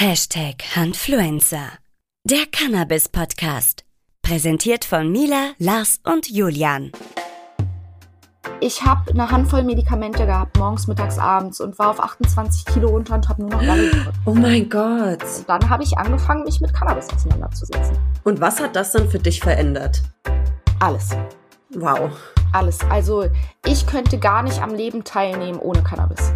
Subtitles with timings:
[0.00, 1.72] Hashtag Handfluencer.
[2.22, 3.82] Der Cannabis-Podcast.
[4.22, 6.92] Präsentiert von Mila, Lars und Julian.
[8.60, 13.16] Ich habe eine Handvoll Medikamente gehabt, morgens, mittags, abends und war auf 28 Kilo runter
[13.16, 13.90] und habe nur noch Galle
[14.24, 15.24] Oh mein Gott.
[15.24, 17.98] Und dann habe ich angefangen, mich mit Cannabis auseinanderzusetzen.
[18.22, 20.04] Und was hat das dann für dich verändert?
[20.78, 21.08] Alles.
[21.70, 22.12] Wow.
[22.52, 22.78] Alles.
[22.88, 23.24] Also
[23.66, 26.32] ich könnte gar nicht am Leben teilnehmen ohne Cannabis.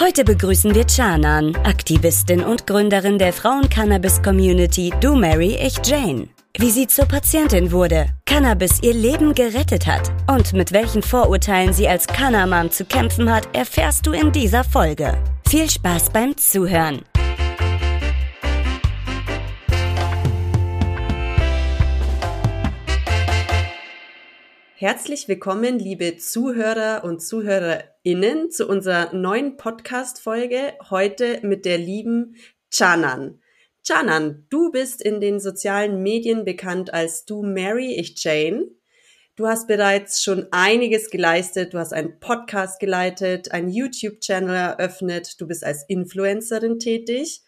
[0.00, 6.28] Heute begrüßen wir Chanan, Aktivistin und Gründerin der Frauen-Cannabis-Community Do Mary Ich Jane.
[6.58, 11.88] Wie sie zur Patientin wurde, Cannabis ihr Leben gerettet hat und mit welchen Vorurteilen sie
[11.88, 15.16] als Cannamam zu kämpfen hat, erfährst du in dieser Folge.
[15.48, 17.02] Viel Spaß beim Zuhören.
[24.82, 30.72] Herzlich willkommen, liebe Zuhörer und Zuhörerinnen, zu unserer neuen Podcast-Folge.
[30.90, 32.34] Heute mit der lieben
[32.68, 33.40] Chanan.
[33.86, 38.72] Chanan, du bist in den sozialen Medien bekannt als Du Mary Ich Jane.
[39.36, 41.74] Du hast bereits schon einiges geleistet.
[41.74, 45.40] Du hast einen Podcast geleitet, einen YouTube-Channel eröffnet.
[45.40, 47.42] Du bist als Influencerin tätig.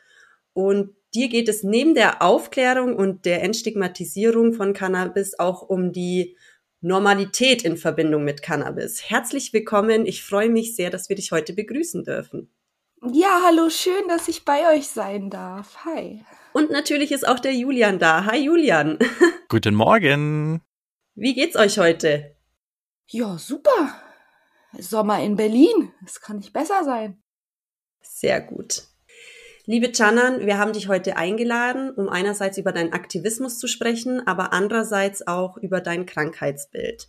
[0.53, 6.36] Und dir geht es neben der Aufklärung und der Entstigmatisierung von Cannabis auch um die
[6.84, 9.08] Normalität in Verbindung mit Cannabis.
[9.08, 10.04] Herzlich willkommen.
[10.04, 12.54] Ich freue mich sehr, dass wir dich heute begrüßen dürfen.
[13.10, 15.86] Ja, hallo, schön, dass ich bei euch sein darf.
[15.86, 16.22] Hi.
[16.52, 18.27] Und natürlich ist auch der Julian da.
[18.27, 18.98] Hi Julian.
[19.48, 20.60] Guten Morgen.
[21.14, 22.36] Wie geht's euch heute?
[23.08, 23.98] Ja, super.
[24.78, 25.90] Sommer in Berlin.
[26.05, 27.22] Es kann nicht besser sein.
[28.02, 28.82] Sehr gut.
[29.67, 34.53] Liebe Canan, wir haben dich heute eingeladen, um einerseits über deinen Aktivismus zu sprechen, aber
[34.53, 37.09] andererseits auch über dein Krankheitsbild.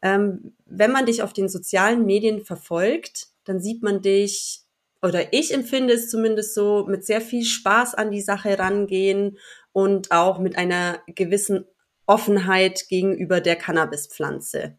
[0.00, 4.62] Ähm, wenn man dich auf den sozialen Medien verfolgt, dann sieht man dich,
[5.02, 9.38] oder ich empfinde es zumindest so, mit sehr viel Spaß an die Sache rangehen
[9.72, 11.64] und auch mit einer gewissen
[12.06, 14.78] Offenheit gegenüber der Cannabispflanze.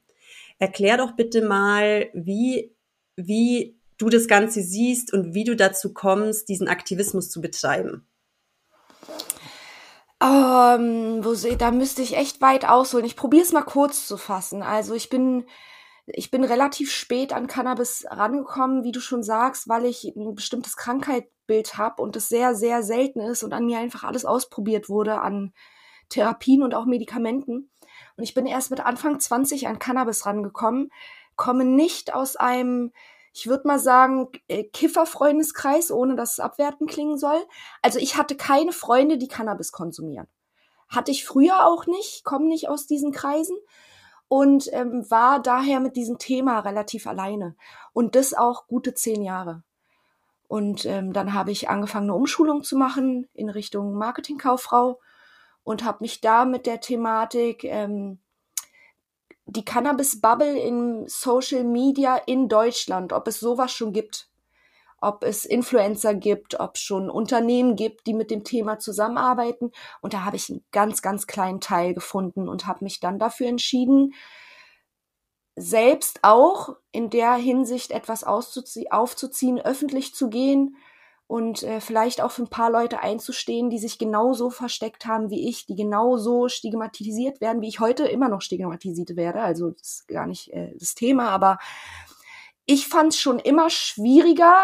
[0.59, 2.73] Erklär doch bitte mal, wie,
[3.17, 8.07] wie du das Ganze siehst und wie du dazu kommst, diesen Aktivismus zu betreiben.
[10.22, 13.05] Um, wo, da müsste ich echt weit ausholen.
[13.05, 14.63] Ich probiere es mal kurz zu fassen.
[14.63, 15.45] Also ich bin,
[16.07, 20.78] ich bin relativ spät an Cannabis rangekommen, wie du schon sagst, weil ich ein bestimmtes
[20.78, 25.19] Krankheitsbild habe und es sehr, sehr selten ist und an mir einfach alles ausprobiert wurde
[25.19, 25.53] an
[26.09, 27.69] Therapien und auch Medikamenten.
[28.16, 30.91] Und ich bin erst mit Anfang 20 an Cannabis rangekommen,
[31.35, 32.94] komme nicht aus einem
[33.35, 37.46] ich würde mal sagen, äh, Kifferfreundeskreis, ohne dass es abwertend klingen soll.
[37.81, 40.28] Also ich hatte keine Freunde, die Cannabis konsumieren.
[40.88, 43.57] Hatte ich früher auch nicht, komme nicht aus diesen Kreisen
[44.29, 47.57] und ähm, war daher mit diesem Thema relativ alleine.
[47.91, 49.63] Und das auch gute zehn Jahre.
[50.47, 55.02] Und ähm, dann habe ich angefangen, eine Umschulung zu machen in Richtung Marketingkauffrau
[55.66, 58.19] und habe mich da mit der Thematik ähm,
[59.45, 64.29] die Cannabis-Bubble in Social Media in Deutschland, ob es sowas schon gibt,
[65.00, 69.72] ob es Influencer gibt, ob es schon Unternehmen gibt, die mit dem Thema zusammenarbeiten.
[70.01, 73.47] Und da habe ich einen ganz, ganz kleinen Teil gefunden und habe mich dann dafür
[73.47, 74.13] entschieden,
[75.55, 80.75] selbst auch in der Hinsicht etwas aufzuziehen, öffentlich zu gehen
[81.27, 85.49] und äh, vielleicht auch für ein paar Leute einzustehen, die sich genauso versteckt haben wie
[85.49, 89.41] ich, die genauso stigmatisiert werden, wie ich heute immer noch stigmatisiert werde.
[89.41, 91.57] Also das ist gar nicht äh, das Thema, aber
[92.65, 94.55] ich fand es schon immer schwieriger,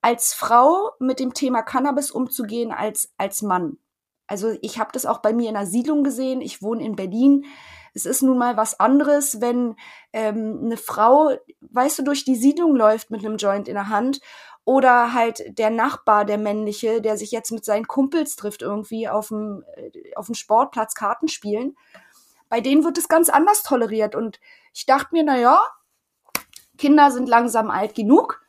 [0.00, 3.78] als Frau mit dem Thema Cannabis umzugehen als als Mann.
[4.26, 6.40] Also ich habe das auch bei mir in der Siedlung gesehen.
[6.40, 7.44] Ich wohne in Berlin.
[7.94, 9.76] Es ist nun mal was anderes, wenn
[10.12, 11.36] ähm, eine Frau,
[11.74, 14.20] weißt du, durch die Siedlung läuft mit einem Joint in der Hand
[14.64, 19.28] oder halt der Nachbar, der männliche, der sich jetzt mit seinen Kumpels trifft irgendwie auf
[19.28, 21.76] dem, äh, auf dem Sportplatz Karten spielen.
[22.48, 24.14] Bei denen wird es ganz anders toleriert.
[24.14, 24.38] Und
[24.72, 25.60] ich dachte mir, na ja,
[26.78, 28.42] Kinder sind langsam alt genug.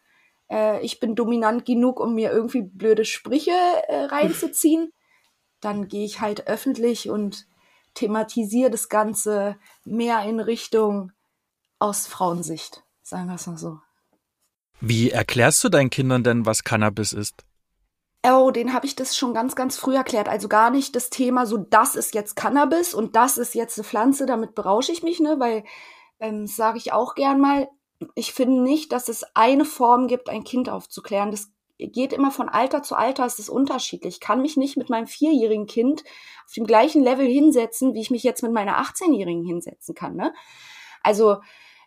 [0.49, 3.51] Äh, ich bin dominant genug, um mir irgendwie blöde Sprüche
[3.87, 4.93] äh, reinzuziehen.
[5.61, 7.47] Dann gehe ich halt öffentlich und
[7.93, 11.11] thematisiere das Ganze mehr in Richtung
[11.79, 12.82] aus Frauensicht.
[13.03, 13.79] Sagen wir es mal so.
[14.79, 17.43] Wie erklärst du deinen Kindern denn, was Cannabis ist?
[18.25, 20.29] Oh, den habe ich das schon ganz, ganz früh erklärt.
[20.29, 23.83] Also gar nicht das Thema, so das ist jetzt Cannabis und das ist jetzt eine
[23.83, 25.35] Pflanze, damit berausche ich mich, ne?
[25.39, 25.65] Weil,
[26.19, 27.67] ähm, sage ich auch gern mal,
[28.15, 31.31] ich finde nicht, dass es eine Form gibt, ein Kind aufzuklären.
[31.31, 34.15] Das geht immer von Alter zu Alter, es ist unterschiedlich.
[34.15, 36.03] Ich kann mich nicht mit meinem vierjährigen Kind
[36.45, 40.15] auf dem gleichen Level hinsetzen, wie ich mich jetzt mit meiner 18-Jährigen hinsetzen kann.
[40.15, 40.33] Ne?
[41.01, 41.37] Also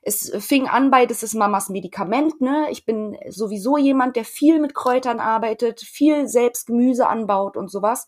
[0.09, 2.69] Es fing an bei, das ist Mamas Medikament, ne?
[2.71, 8.07] Ich bin sowieso jemand, der viel mit Kräutern arbeitet, viel selbst Gemüse anbaut und sowas.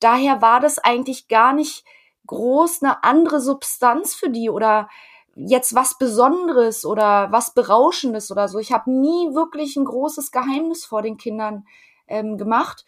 [0.00, 1.84] Daher war das eigentlich gar nicht
[2.26, 4.88] groß eine andere Substanz für die oder
[5.36, 8.58] jetzt was Besonderes oder was Berauschendes oder so.
[8.58, 11.66] Ich habe nie wirklich ein großes Geheimnis vor den Kindern
[12.08, 12.84] ähm, gemacht.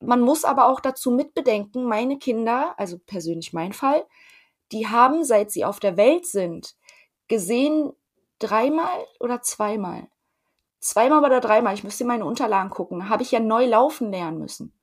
[0.00, 4.04] Man muss aber auch dazu mitbedenken, meine Kinder, also persönlich mein Fall,
[4.72, 6.74] die haben, seit sie auf der Welt sind,
[7.30, 7.94] gesehen
[8.38, 10.08] dreimal oder zweimal.
[10.80, 14.74] Zweimal oder dreimal, ich müsste meine Unterlagen gucken, habe ich ja neu laufen lernen müssen.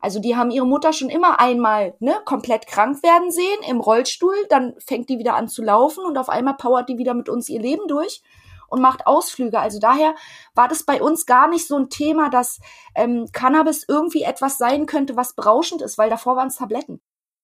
[0.00, 4.34] Also die haben ihre Mutter schon immer einmal ne, komplett krank werden sehen im Rollstuhl,
[4.50, 7.48] dann fängt die wieder an zu laufen und auf einmal powert die wieder mit uns
[7.48, 8.22] ihr Leben durch
[8.68, 9.58] und macht Ausflüge.
[9.58, 10.14] Also daher
[10.54, 12.60] war das bei uns gar nicht so ein Thema, dass
[12.94, 17.00] ähm, Cannabis irgendwie etwas sein könnte, was berauschend ist, weil davor waren es Tabletten,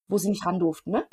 [0.07, 0.91] wo sie nicht ran durften.
[0.91, 1.07] Ne?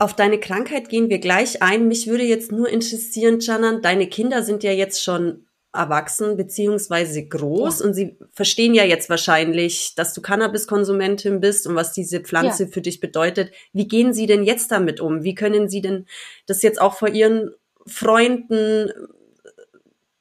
[0.00, 1.86] Auf deine Krankheit gehen wir gleich ein.
[1.86, 7.80] Mich würde jetzt nur interessieren, Janan, deine Kinder sind ja jetzt schon erwachsen beziehungsweise groß
[7.80, 7.86] ja.
[7.86, 12.70] und sie verstehen ja jetzt wahrscheinlich, dass du Cannabiskonsumentin bist und was diese Pflanze ja.
[12.70, 13.52] für dich bedeutet.
[13.74, 15.22] Wie gehen sie denn jetzt damit um?
[15.22, 16.06] Wie können sie denn
[16.46, 17.50] das jetzt auch vor ihren
[17.86, 18.90] Freunden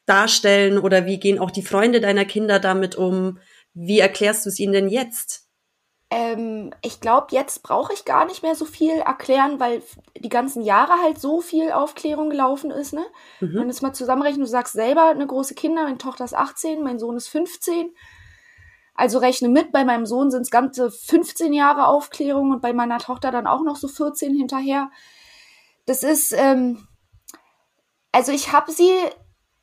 [0.05, 3.39] darstellen oder wie gehen auch die Freunde deiner Kinder damit um?
[3.73, 5.48] Wie erklärst du es ihnen denn jetzt?
[6.11, 9.83] Ähm, ich glaube, jetzt brauche ich gar nicht mehr so viel erklären, weil
[10.17, 12.93] die ganzen Jahre halt so viel Aufklärung gelaufen ist.
[12.93, 13.05] Ne?
[13.39, 13.53] Mhm.
[13.53, 16.81] Wenn du es mal zusammenrechnen, du sagst selber, eine große Kinder, meine Tochter ist 18,
[16.81, 17.91] mein Sohn ist 15.
[18.95, 22.97] Also rechne mit, bei meinem Sohn sind es ganze 15 Jahre Aufklärung und bei meiner
[22.97, 24.91] Tochter dann auch noch so 14 hinterher.
[25.85, 26.87] Das ist, ähm,
[28.11, 28.91] also ich habe sie,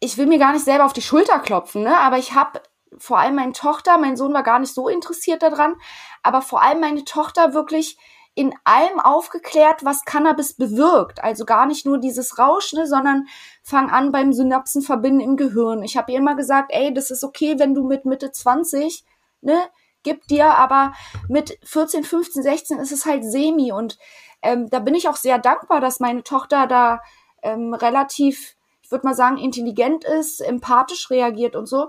[0.00, 1.98] ich will mir gar nicht selber auf die Schulter klopfen, ne?
[1.98, 2.62] aber ich habe
[2.98, 5.74] vor allem meine Tochter, mein Sohn war gar nicht so interessiert daran,
[6.22, 7.98] aber vor allem meine Tochter wirklich
[8.34, 11.24] in allem aufgeklärt, was Cannabis bewirkt.
[11.24, 13.26] Also gar nicht nur dieses Rauschen, ne, sondern
[13.62, 15.82] fang an beim Synapsenverbinden im Gehirn.
[15.82, 19.04] Ich habe ihr immer gesagt, ey, das ist okay, wenn du mit Mitte 20,
[19.40, 19.58] ne,
[20.02, 20.92] gib dir, aber
[21.28, 23.72] mit 14, 15, 16 ist es halt semi.
[23.72, 23.98] Und
[24.42, 27.00] ähm, da bin ich auch sehr dankbar, dass meine Tochter da
[27.42, 31.88] ähm, relativ, ich würde mal sagen, intelligent ist, empathisch reagiert und so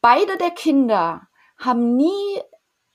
[0.00, 1.28] beide der Kinder
[1.58, 2.40] haben nie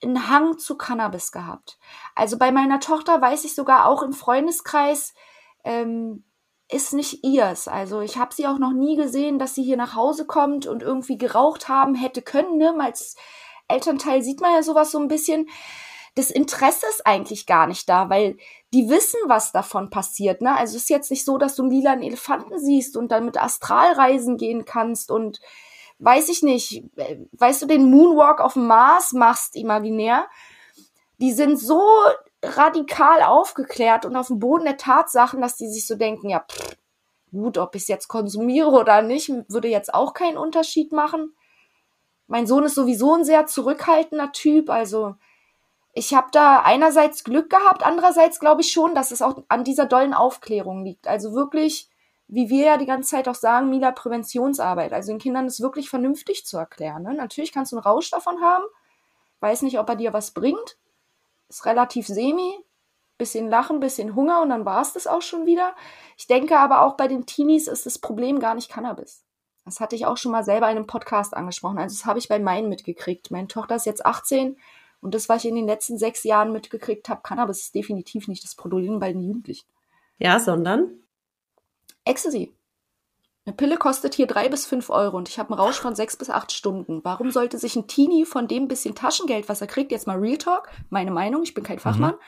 [0.03, 1.77] einen Hang zu Cannabis gehabt.
[2.15, 5.13] Also bei meiner Tochter weiß ich sogar auch im Freundeskreis
[5.63, 6.23] ähm,
[6.69, 7.67] ist nicht ihrs.
[7.67, 10.81] Also ich habe sie auch noch nie gesehen, dass sie hier nach Hause kommt und
[10.81, 12.57] irgendwie geraucht haben hätte können.
[12.57, 12.73] Ne?
[12.79, 13.15] Als
[13.67, 15.47] Elternteil sieht man ja sowas so ein bisschen.
[16.15, 18.37] Das Interesse ist eigentlich gar nicht da, weil
[18.73, 20.41] die wissen, was davon passiert.
[20.41, 20.55] Ne?
[20.57, 23.41] Also es ist jetzt nicht so, dass du einen lilanen Elefanten siehst und dann mit
[23.41, 25.39] Astralreisen gehen kannst und
[25.99, 26.83] weiß ich nicht,
[27.31, 30.27] weißt du, den Moonwalk auf dem Mars machst imaginär,
[31.19, 31.81] die sind so
[32.43, 36.75] radikal aufgeklärt und auf dem Boden der Tatsachen, dass die sich so denken, ja, pff,
[37.31, 41.33] gut, ob ich es jetzt konsumiere oder nicht, würde jetzt auch keinen Unterschied machen.
[42.27, 45.15] Mein Sohn ist sowieso ein sehr zurückhaltender Typ, also
[45.97, 49.85] ich habe da einerseits Glück gehabt, andererseits glaube ich schon, dass es auch an dieser
[49.85, 51.07] dollen Aufklärung liegt.
[51.07, 51.89] Also wirklich
[52.27, 54.93] wie wir ja die ganze Zeit auch sagen, Mila, Präventionsarbeit.
[54.93, 57.03] Also den Kindern ist wirklich vernünftig zu erklären.
[57.03, 57.13] Ne?
[57.13, 58.63] Natürlich kannst du einen Rausch davon haben,
[59.41, 60.77] weiß nicht, ob er dir was bringt,
[61.49, 62.53] ist relativ semi,
[63.17, 65.75] bisschen Lachen, bisschen Hunger und dann war es das auch schon wieder.
[66.17, 69.23] Ich denke aber auch bei den Teenies ist das Problem gar nicht Cannabis.
[69.63, 71.79] Das hatte ich auch schon mal selber in einem Podcast angesprochen.
[71.79, 73.31] Also das habe ich bei meinen mitgekriegt.
[73.31, 74.57] Meine Tochter ist jetzt 18
[75.01, 78.43] und das, was ich in den letzten sechs Jahren mitgekriegt habe, Cannabis ist definitiv nicht
[78.43, 79.67] das Problem bei den Jugendlichen.
[80.17, 81.04] Ja, sondern?
[82.05, 82.55] Ecstasy.
[83.45, 86.15] Eine Pille kostet hier drei bis fünf Euro und ich habe einen Rausch von sechs
[86.17, 87.03] bis acht Stunden.
[87.03, 90.37] Warum sollte sich ein Teenie von dem bisschen Taschengeld, was er kriegt, jetzt mal Real
[90.37, 92.19] Talk, meine Meinung, ich bin kein Fachmann, mhm.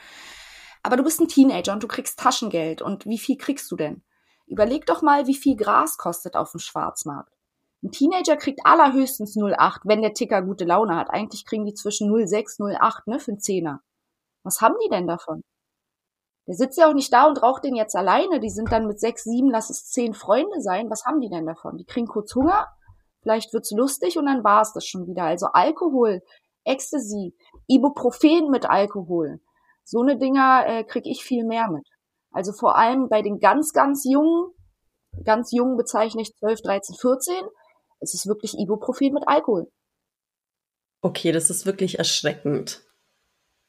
[0.84, 4.02] aber du bist ein Teenager und du kriegst Taschengeld und wie viel kriegst du denn?
[4.46, 7.32] Überleg doch mal, wie viel Gras kostet auf dem Schwarzmarkt.
[7.82, 11.10] Ein Teenager kriegt allerhöchstens 0,8, wenn der Ticker gute Laune hat.
[11.10, 13.82] Eigentlich kriegen die zwischen 0,6, 0,8, ne, für einen Zehner.
[14.42, 15.42] Was haben die denn davon?
[16.48, 18.40] Der sitzt ja auch nicht da und raucht den jetzt alleine.
[18.40, 20.88] Die sind dann mit sechs, sieben, lass es zehn Freunde sein.
[20.88, 21.76] Was haben die denn davon?
[21.76, 22.66] Die kriegen kurz Hunger,
[23.20, 25.24] vielleicht wird's lustig und dann war's das schon wieder.
[25.24, 26.22] Also Alkohol,
[26.64, 27.36] Ecstasy,
[27.66, 29.40] Ibuprofen mit Alkohol.
[29.84, 31.86] So eine Dinger äh, krieg ich viel mehr mit.
[32.30, 34.50] Also vor allem bei den ganz, ganz Jungen,
[35.24, 37.34] ganz Jungen bezeichne ich 12, 13, 14,
[38.00, 39.70] es ist wirklich Ibuprofen mit Alkohol.
[41.02, 42.87] Okay, das ist wirklich erschreckend.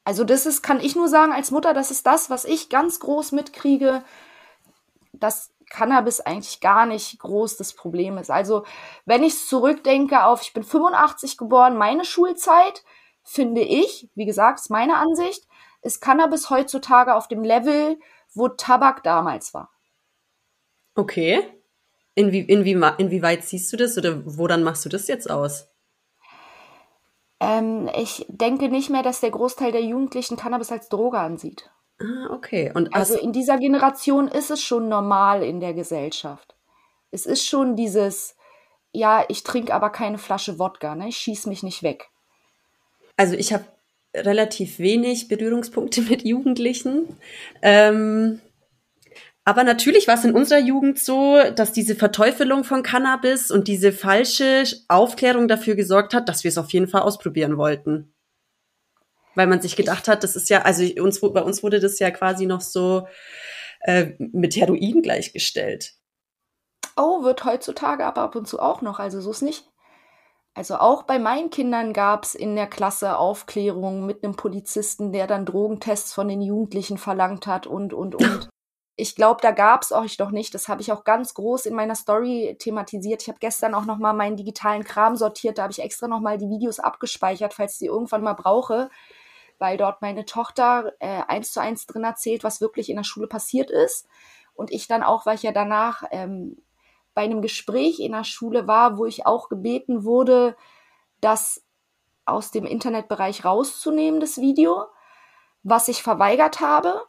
[0.10, 3.00] Also das ist, kann ich nur sagen als Mutter, das ist das, was ich ganz
[3.00, 4.04] groß mitkriege,
[5.13, 8.32] dass Cannabis eigentlich gar nicht groß das Problem ist.
[8.32, 8.66] Also
[9.06, 12.84] wenn ich zurückdenke auf, ich bin 85 geboren, meine Schulzeit,
[13.24, 15.48] finde ich, wie gesagt, ist meine Ansicht,
[15.84, 18.00] ist Cannabis heutzutage auf dem Level,
[18.34, 19.70] wo Tabak damals war.
[20.96, 21.44] Okay.
[22.16, 25.68] Inwie, inwie, inwieweit siehst du das oder woran machst du das jetzt aus?
[27.39, 31.69] Ähm, ich denke nicht mehr, dass der Großteil der Jugendlichen Cannabis als Droge ansieht.
[32.00, 32.72] Ah, okay.
[32.74, 36.55] Und also in dieser Generation ist es schon normal in der Gesellschaft.
[37.12, 38.36] Es ist schon dieses,
[38.91, 41.10] ja, ich trinke aber keine Flasche Wodka, ne?
[41.10, 42.10] ich schieß mich nicht weg.
[43.17, 43.65] Also ich habe
[44.15, 47.17] relativ wenig Berührungspunkte mit Jugendlichen.
[47.62, 48.41] Ähm,
[49.50, 53.91] aber natürlich war es in unserer Jugend so, dass diese Verteufelung von Cannabis und diese
[53.91, 58.13] falsche Aufklärung dafür gesorgt hat, dass wir es auf jeden Fall ausprobieren wollten.
[59.34, 62.12] Weil man sich gedacht hat, das ist ja, also uns, bei uns wurde das ja
[62.12, 63.08] quasi noch so
[63.79, 65.94] äh, mit Heroin gleichgestellt.
[66.96, 69.68] Oh, wird heutzutage aber ab und zu auch noch, also so ist nicht.
[70.53, 75.25] Also auch bei meinen Kindern gab es in der Klasse Aufklärung mit einem Polizisten, der
[75.25, 78.50] dann Drogentests von den Jugendlichen verlangt hat und, und, und.
[79.00, 80.53] ich glaube, da gab es euch doch nicht.
[80.53, 83.22] Das habe ich auch ganz groß in meiner Story thematisiert.
[83.22, 85.58] Ich habe gestern auch noch mal meinen digitalen Kram sortiert.
[85.58, 88.89] Da habe ich extra noch mal die Videos abgespeichert, falls ich die irgendwann mal brauche,
[89.58, 93.27] weil dort meine Tochter äh, eins zu eins drin erzählt, was wirklich in der Schule
[93.27, 94.06] passiert ist.
[94.53, 96.58] Und ich dann auch, weil ich ja danach ähm,
[97.13, 100.58] bei einem Gespräch in der Schule war, wo ich auch gebeten wurde,
[101.22, 101.63] das
[102.25, 104.88] aus dem Internetbereich rauszunehmen, das Video,
[105.63, 107.01] was ich verweigert habe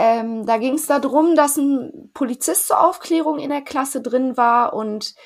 [0.00, 4.72] ähm, da ging es darum, dass ein Polizist zur Aufklärung in der Klasse drin war
[4.72, 5.16] und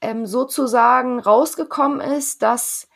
[0.00, 2.88] ähm, sozusagen rausgekommen ist, dass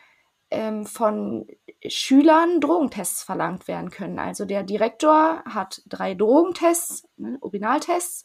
[0.50, 1.46] ähm, von
[1.86, 4.18] Schülern Drogentests verlangt werden können.
[4.18, 8.24] Also der Direktor hat drei Drogentests, ne, Urinaltests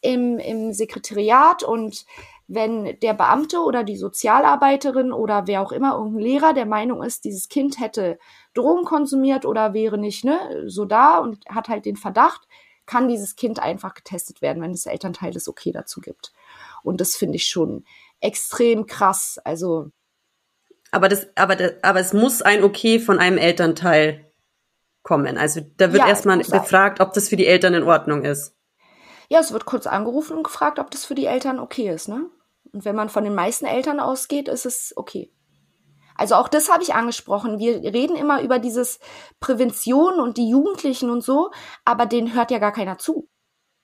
[0.00, 2.06] im, im Sekretariat und
[2.48, 7.24] wenn der Beamte oder die Sozialarbeiterin oder wer auch immer, irgendein Lehrer der Meinung ist,
[7.24, 8.18] dieses Kind hätte
[8.54, 12.46] Drogen konsumiert oder wäre nicht ne, so da und hat halt den Verdacht,
[12.86, 16.32] kann dieses Kind einfach getestet werden, wenn das Elternteil das okay dazu gibt.
[16.82, 17.84] Und das finde ich schon
[18.20, 19.38] extrem krass.
[19.44, 19.90] Also.
[20.90, 24.30] Aber das, aber das, aber es muss ein Okay von einem Elternteil
[25.02, 25.38] kommen.
[25.38, 28.54] Also da wird ja, erstmal befragt, ob das für die Eltern in Ordnung ist.
[29.28, 32.26] Ja, es wird kurz angerufen und gefragt, ob das für die Eltern okay ist, ne?
[32.72, 35.30] Und wenn man von den meisten Eltern ausgeht, ist es okay.
[36.22, 37.58] Also auch das habe ich angesprochen.
[37.58, 39.00] Wir reden immer über dieses
[39.40, 41.50] Prävention und die Jugendlichen und so,
[41.84, 43.28] aber denen hört ja gar keiner zu.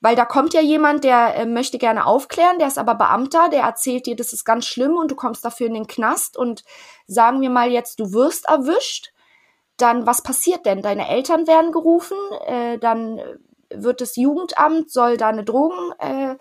[0.01, 3.63] Weil da kommt ja jemand, der äh, möchte gerne aufklären, der ist aber Beamter, der
[3.63, 6.63] erzählt dir, das ist ganz schlimm und du kommst dafür in den Knast und
[7.09, 9.13] sagen wir mal jetzt, du wirst erwischt,
[9.77, 10.81] dann was passiert denn?
[10.81, 12.17] Deine Eltern werden gerufen,
[12.47, 13.21] äh, dann
[13.69, 16.37] wird das Jugendamt, soll da eine Drogen, äh,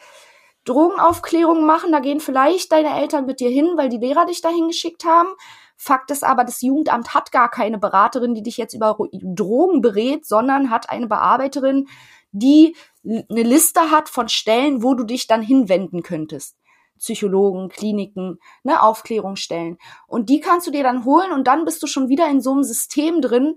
[0.66, 4.68] Drogenaufklärung machen, da gehen vielleicht deine Eltern mit dir hin, weil die Lehrer dich dahin
[4.68, 5.30] geschickt haben
[5.78, 10.26] Fakt ist aber, das Jugendamt hat gar keine Beraterin, die dich jetzt über Drogen berät,
[10.26, 11.88] sondern hat eine Bearbeiterin,
[12.32, 16.58] die eine Liste hat von Stellen, wo du dich dann hinwenden könntest.
[16.98, 19.78] Psychologen, Kliniken, ne, Aufklärungsstellen.
[20.08, 22.52] Und die kannst du dir dann holen und dann bist du schon wieder in so
[22.52, 23.56] einem System drin.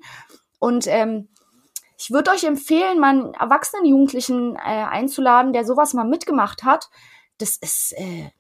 [0.59, 1.31] Und ähm,
[1.97, 6.91] ich würde euch empfehlen, mal einen erwachsenen Jugendlichen äh, einzuladen, der sowas mal mitgemacht hat.
[7.39, 8.31] Das ist äh,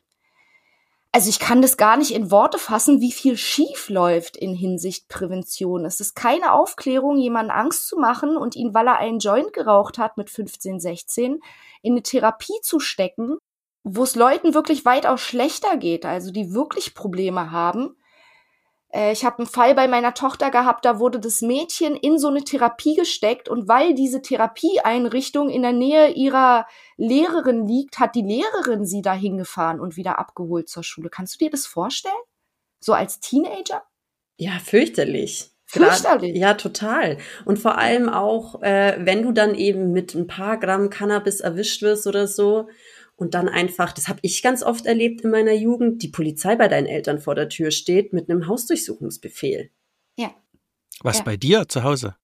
[1.13, 5.09] also ich kann das gar nicht in Worte fassen, wie viel schief läuft in Hinsicht
[5.09, 5.85] Prävention.
[5.85, 9.99] Es ist keine Aufklärung, jemanden Angst zu machen und ihn, weil er einen Joint geraucht
[9.99, 11.41] hat mit 15, 16,
[11.83, 13.39] in eine Therapie zu stecken,
[13.83, 17.97] wo es Leuten wirklich weitaus schlechter geht, also die wirklich Probleme haben
[18.93, 22.43] ich habe einen Fall bei meiner Tochter gehabt, da wurde das Mädchen in so eine
[22.43, 26.67] Therapie gesteckt und weil diese Therapieeinrichtung in der Nähe ihrer
[26.97, 31.09] Lehrerin liegt, hat die Lehrerin sie da hingefahren und wieder abgeholt zur Schule.
[31.09, 32.15] Kannst du dir das vorstellen?
[32.81, 33.85] So als Teenager?
[34.37, 35.51] Ja, fürchterlich.
[35.67, 36.35] Fürchterlich.
[36.37, 37.19] ja, total.
[37.45, 41.83] Und vor allem auch, äh, wenn du dann eben mit ein paar Gramm Cannabis erwischt
[41.83, 42.69] wirst oder so,
[43.21, 46.69] und dann einfach, das habe ich ganz oft erlebt in meiner Jugend, die Polizei bei
[46.69, 49.71] deinen Eltern vor der Tür steht mit einem Hausdurchsuchungsbefehl.
[50.17, 50.35] Ja.
[51.03, 51.25] Was ja.
[51.25, 52.17] bei dir zu Hause?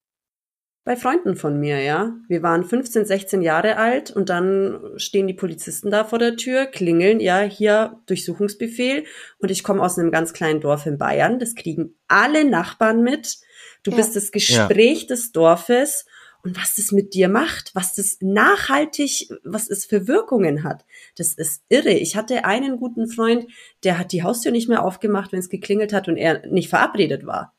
[0.83, 2.15] Bei Freunden von mir, ja.
[2.27, 6.65] Wir waren 15, 16 Jahre alt und dann stehen die Polizisten da vor der Tür,
[6.65, 9.05] klingeln, ja, hier Durchsuchungsbefehl
[9.37, 11.37] und ich komme aus einem ganz kleinen Dorf in Bayern.
[11.37, 13.37] Das kriegen alle Nachbarn mit.
[13.83, 13.97] Du ja.
[13.97, 15.07] bist das Gespräch ja.
[15.09, 16.07] des Dorfes
[16.47, 20.85] und was das mit dir macht, was das nachhaltig, was es für Wirkungen hat.
[21.17, 21.91] Das ist irre.
[21.91, 23.47] Ich hatte einen guten Freund,
[23.83, 27.25] der hat die Haustür nicht mehr aufgemacht, wenn es geklingelt hat und er nicht verabredet
[27.25, 27.53] war.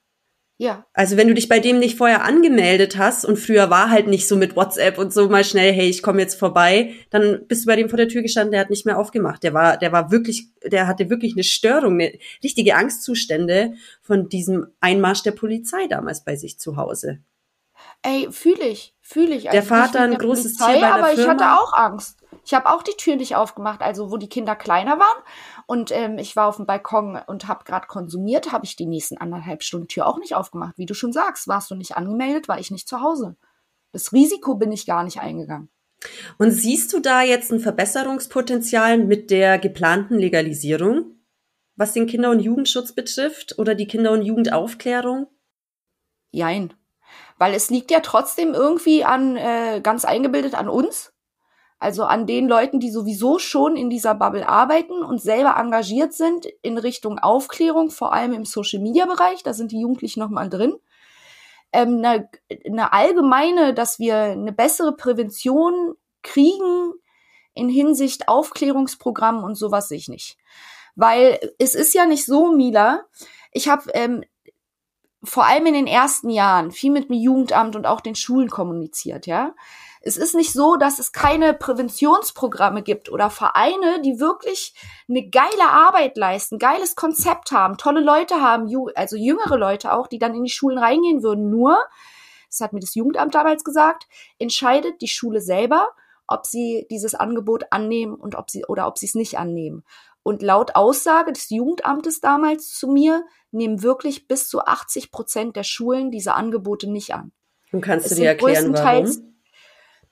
[0.56, 0.86] Ja.
[0.94, 4.26] Also wenn du dich bei dem nicht vorher angemeldet hast und früher war halt nicht
[4.26, 7.66] so mit WhatsApp und so mal schnell, hey, ich komme jetzt vorbei, dann bist du
[7.66, 9.42] bei dem vor der Tür gestanden, der hat nicht mehr aufgemacht.
[9.42, 14.68] Der war, der war wirklich, der hatte wirklich eine Störung, eine richtige Angstzustände von diesem
[14.80, 17.20] Einmarsch der Polizei damals bei sich zu Hause.
[18.02, 19.50] Ey, fühle ich, fühle ich.
[19.50, 21.22] Also der Vater ein großes Polizei, Tier bei der aber Firma.
[21.22, 22.18] ich hatte auch Angst.
[22.44, 25.22] Ich habe auch die Tür nicht aufgemacht, also wo die Kinder kleiner waren
[25.66, 29.18] und ähm, ich war auf dem Balkon und habe gerade konsumiert, habe ich die nächsten
[29.18, 30.78] anderthalb Stunden Tür auch nicht aufgemacht.
[30.78, 33.36] Wie du schon sagst, warst du nicht angemeldet, war ich nicht zu Hause.
[33.92, 35.68] Das Risiko bin ich gar nicht eingegangen.
[36.38, 41.16] Und siehst du da jetzt ein Verbesserungspotenzial mit der geplanten Legalisierung,
[41.76, 45.26] was den Kinder- und Jugendschutz betrifft oder die Kinder- und Jugendaufklärung?
[46.30, 46.72] Jein.
[47.38, 51.12] Weil es liegt ja trotzdem irgendwie an, äh, ganz eingebildet an uns,
[51.78, 56.46] also an den Leuten, die sowieso schon in dieser Bubble arbeiten und selber engagiert sind
[56.62, 60.74] in Richtung Aufklärung, vor allem im Social-Media-Bereich, da sind die Jugendlichen nochmal drin.
[61.72, 62.28] Ähm, eine,
[62.66, 66.92] eine allgemeine, dass wir eine bessere Prävention kriegen
[67.54, 70.36] in Hinsicht Aufklärungsprogramm und sowas sehe ich nicht.
[70.96, 73.04] Weil es ist ja nicht so, Mila,
[73.52, 74.24] ich habe ähm,
[75.22, 79.26] vor allem in den ersten Jahren viel mit dem Jugendamt und auch den Schulen kommuniziert,
[79.26, 79.54] ja.
[80.00, 84.74] Es ist nicht so, dass es keine Präventionsprogramme gibt oder Vereine, die wirklich
[85.08, 90.20] eine geile Arbeit leisten, geiles Konzept haben, tolle Leute haben, also jüngere Leute auch, die
[90.20, 91.50] dann in die Schulen reingehen würden.
[91.50, 91.76] Nur,
[92.48, 94.06] das hat mir das Jugendamt damals gesagt,
[94.38, 95.88] entscheidet die Schule selber,
[96.28, 99.84] ob sie dieses Angebot annehmen und ob sie oder ob sie es nicht annehmen.
[100.28, 105.62] Und laut Aussage des Jugendamtes damals zu mir nehmen wirklich bis zu 80 Prozent der
[105.62, 107.32] Schulen diese Angebote nicht an.
[107.72, 109.06] Und kannst du dir erklären, warum?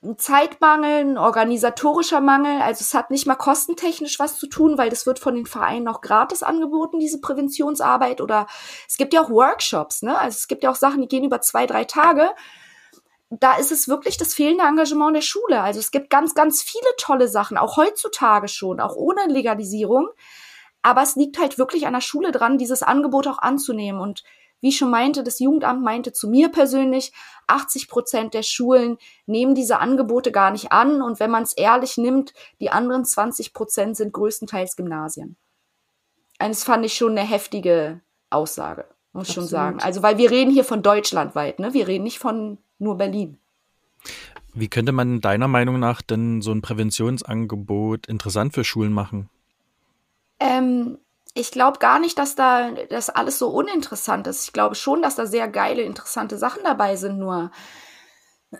[0.03, 2.63] ein Zeitmangel, ein organisatorischer Mangel.
[2.63, 5.87] Also es hat nicht mal kostentechnisch was zu tun, weil das wird von den Vereinen
[5.87, 8.23] auch gratis angeboten, diese Präventionsarbeit.
[8.23, 8.47] Oder
[8.89, 10.19] es gibt ja auch Workshops, ne?
[10.19, 12.31] Also es gibt ja auch Sachen, die gehen über zwei, drei Tage.
[13.31, 15.61] Da ist es wirklich das fehlende Engagement der Schule.
[15.61, 20.09] Also es gibt ganz, ganz viele tolle Sachen, auch heutzutage schon, auch ohne Legalisierung.
[20.83, 24.01] Aber es liegt halt wirklich an der Schule dran, dieses Angebot auch anzunehmen.
[24.01, 24.23] Und
[24.61, 27.13] wie ich schon meinte, das Jugendamt meinte zu mir persönlich,
[27.49, 31.03] 80 Prozent der Schulen nehmen diese Angebote gar nicht an.
[31.03, 35.37] Und wenn man es ehrlich nimmt, die anderen 20 Prozent sind größtenteils Gymnasien.
[36.41, 39.81] Und das fand ich schon eine heftige Aussage, muss ich schon sagen.
[39.81, 41.73] Also, weil wir reden hier von deutschlandweit, ne?
[41.73, 43.39] Wir reden nicht von nur Berlin.
[44.55, 49.29] Wie könnte man deiner Meinung nach denn so ein Präventionsangebot interessant für Schulen machen?
[50.41, 50.99] Ähm,
[51.35, 54.47] ich glaube gar nicht, dass da das alles so uninteressant ist.
[54.47, 57.19] Ich glaube schon, dass da sehr geile, interessante Sachen dabei sind.
[57.19, 57.51] Nur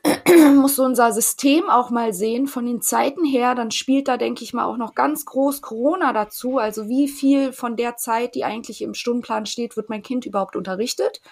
[0.55, 3.55] muss so unser System auch mal sehen von den Zeiten her.
[3.55, 6.59] Dann spielt da, denke ich mal, auch noch ganz groß Corona dazu.
[6.59, 10.57] Also wie viel von der Zeit, die eigentlich im Stundenplan steht, wird mein Kind überhaupt
[10.57, 11.23] unterrichtet?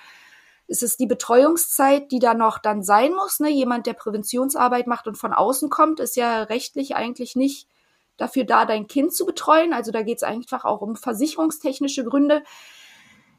[0.67, 3.41] Ist es die Betreuungszeit, die da noch dann sein muss?
[3.41, 3.51] Ne?
[3.51, 7.69] Jemand, der Präventionsarbeit macht und von außen kommt, ist ja rechtlich eigentlich nicht
[8.17, 9.73] dafür da, dein Kind zu betreuen.
[9.73, 12.43] Also da geht es einfach auch um versicherungstechnische Gründe.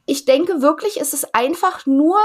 [0.05, 2.19] Ich denke wirklich, es ist einfach nur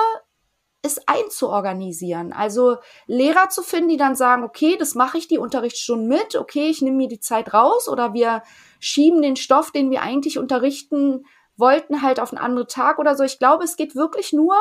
[0.83, 2.33] es einzuorganisieren.
[2.33, 6.69] Also Lehrer zu finden, die dann sagen, okay, das mache ich die Unterrichtsstunden mit, okay,
[6.69, 8.43] ich nehme mir die Zeit raus oder wir
[8.79, 13.25] schieben den Stoff, den wir eigentlich unterrichten wollten, halt auf einen anderen Tag oder so.
[13.25, 14.57] Ich glaube, es geht wirklich nur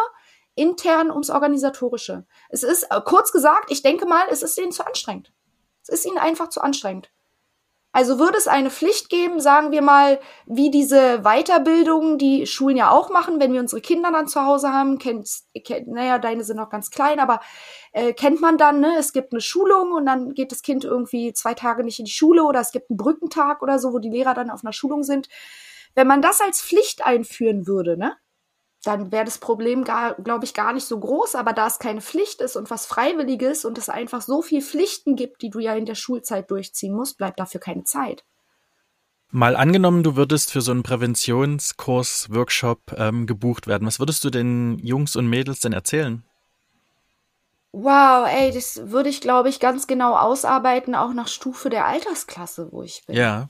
[0.56, 2.26] intern ums Organisatorische.
[2.50, 5.32] Es ist, äh, kurz gesagt, ich denke mal, es ist ihnen zu anstrengend.
[5.84, 7.10] Es ist ihnen einfach zu anstrengend.
[7.92, 12.92] Also würde es eine Pflicht geben, sagen wir mal, wie diese Weiterbildung, die Schulen ja
[12.92, 15.28] auch machen, wenn wir unsere Kinder dann zu Hause haben, kennt,
[15.66, 17.40] kennt naja, deine sind noch ganz klein, aber
[17.92, 21.34] äh, kennt man dann, ne, es gibt eine Schulung und dann geht das Kind irgendwie
[21.34, 24.12] zwei Tage nicht in die Schule oder es gibt einen Brückentag oder so, wo die
[24.12, 25.28] Lehrer dann auf einer Schulung sind.
[25.96, 28.16] Wenn man das als Pflicht einführen würde, ne,
[28.84, 31.36] dann wäre das Problem, glaube ich, gar nicht so groß.
[31.36, 35.16] Aber da es keine Pflicht ist und was Freiwilliges und es einfach so viel Pflichten
[35.16, 38.24] gibt, die du ja in der Schulzeit durchziehen musst, bleibt dafür keine Zeit.
[39.32, 43.86] Mal angenommen, du würdest für so einen Präventionskurs, Workshop ähm, gebucht werden.
[43.86, 46.24] Was würdest du den Jungs und Mädels denn erzählen?
[47.72, 52.70] Wow, ey, das würde ich, glaube ich, ganz genau ausarbeiten, auch nach Stufe der Altersklasse,
[52.72, 53.16] wo ich bin.
[53.16, 53.50] Ja.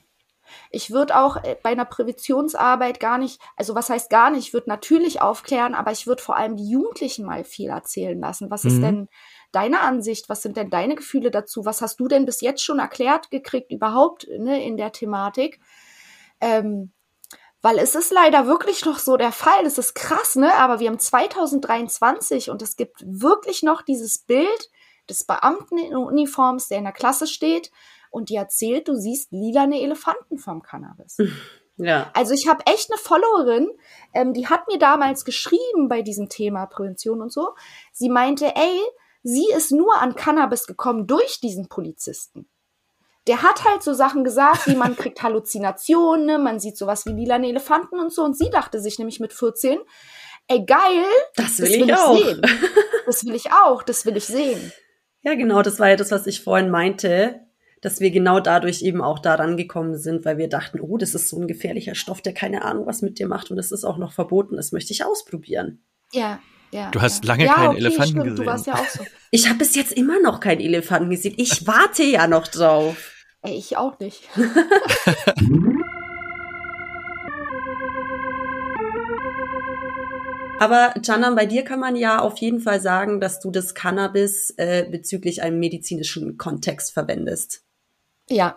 [0.70, 4.52] Ich würde auch äh, bei einer Präventionsarbeit gar nicht, also was heißt gar nicht, ich
[4.52, 8.50] würde natürlich aufklären, aber ich würde vor allem die Jugendlichen mal viel erzählen lassen.
[8.50, 8.70] Was mhm.
[8.70, 9.08] ist denn
[9.52, 10.28] deine Ansicht?
[10.28, 11.64] Was sind denn deine Gefühle dazu?
[11.64, 15.60] Was hast du denn bis jetzt schon erklärt gekriegt überhaupt ne, in der Thematik?
[16.40, 16.92] Ähm,
[17.62, 19.66] weil es ist leider wirklich noch so der Fall.
[19.66, 20.54] Es ist krass, ne?
[20.54, 24.70] Aber wir haben 2023 und es gibt wirklich noch dieses Bild
[25.10, 27.70] des Beamten in Uniforms, der in der Klasse steht
[28.10, 31.16] und die erzählt, du siehst lilane Elefanten vom Cannabis.
[31.82, 32.10] Ja.
[32.14, 33.70] Also ich habe echt eine Followerin,
[34.12, 37.54] ähm, die hat mir damals geschrieben bei diesem Thema Prävention und so.
[37.92, 38.80] Sie meinte, ey,
[39.22, 42.48] sie ist nur an Cannabis gekommen durch diesen Polizisten.
[43.26, 47.12] Der hat halt so Sachen gesagt, wie man kriegt Halluzinationen, ne, man sieht sowas wie
[47.12, 48.24] lilane Elefanten und so.
[48.24, 49.78] Und sie dachte sich nämlich mit 14,
[50.48, 51.04] ey geil,
[51.36, 52.18] das will, das will ich, ich, auch.
[52.18, 52.42] Sehen.
[53.06, 54.72] Das will ich auch, das will ich sehen.
[55.22, 57.40] Ja, genau, das war ja das, was ich vorhin meinte
[57.80, 61.28] dass wir genau dadurch eben auch daran gekommen sind, weil wir dachten, oh, das ist
[61.28, 63.98] so ein gefährlicher Stoff, der keine Ahnung, was mit dir macht und das ist auch
[63.98, 65.82] noch verboten, das möchte ich ausprobieren.
[66.12, 66.40] Ja,
[66.72, 66.90] ja.
[66.90, 67.28] Du hast ja.
[67.28, 68.44] lange ja, keinen okay, Elefanten stimmt, gesehen.
[68.44, 69.04] Du warst ja auch so.
[69.32, 71.34] Ich habe bis jetzt immer noch keinen Elefanten gesehen.
[71.36, 73.12] Ich warte ja noch drauf.
[73.42, 74.22] Ey, ich auch nicht.
[80.58, 84.52] Aber Canan, bei dir kann man ja auf jeden Fall sagen, dass du das Cannabis
[84.58, 87.62] äh, bezüglich einem medizinischen Kontext verwendest.
[88.30, 88.56] Ja.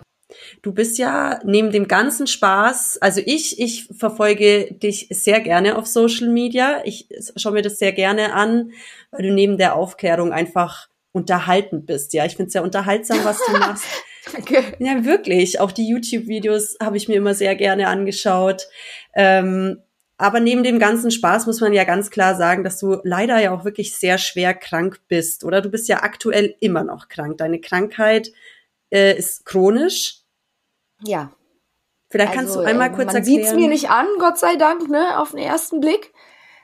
[0.62, 5.86] Du bist ja neben dem ganzen Spaß, also ich, ich verfolge dich sehr gerne auf
[5.86, 6.82] Social Media.
[6.86, 8.72] Ich schaue mir das sehr gerne an,
[9.12, 12.14] weil du neben der Aufklärung einfach unterhaltend bist.
[12.14, 13.86] Ja, ich finde es sehr unterhaltsam, was du machst.
[14.32, 14.64] Danke.
[14.80, 15.60] Ja, wirklich.
[15.60, 18.68] Auch die YouTube-Videos habe ich mir immer sehr gerne angeschaut.
[19.14, 19.82] Ähm,
[20.18, 23.52] aber neben dem ganzen Spaß muss man ja ganz klar sagen, dass du leider ja
[23.52, 25.62] auch wirklich sehr schwer krank bist, oder?
[25.62, 27.38] Du bist ja aktuell immer noch krank.
[27.38, 28.32] Deine Krankheit
[28.94, 30.20] äh, ist chronisch.
[31.04, 31.32] Ja.
[32.10, 33.44] Vielleicht kannst du einmal äh, kurz man erklären.
[33.44, 36.14] sieht's mir nicht an, Gott sei Dank, ne, auf den ersten Blick.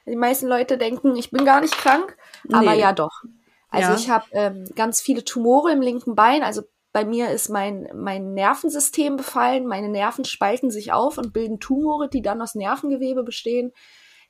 [0.06, 2.16] Die meisten Leute denken, ich bin gar nicht krank,
[2.52, 2.80] aber Nee.
[2.80, 3.24] ja doch.
[3.70, 3.96] Also Ja.
[3.96, 6.44] ich habe ähm, ganz viele Tumore im linken Bein.
[6.44, 6.62] Also
[6.92, 9.68] bei mir ist mein, mein Nervensystem befallen.
[9.68, 13.72] Meine Nerven spalten sich auf und bilden Tumore, die dann aus Nervengewebe bestehen.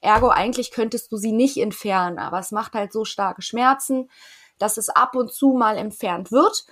[0.02, 4.10] Ergo, eigentlich könntest du sie nicht entfernen, aber es macht halt so starke Schmerzen,
[4.58, 6.66] dass es ab und zu mal entfernt wird.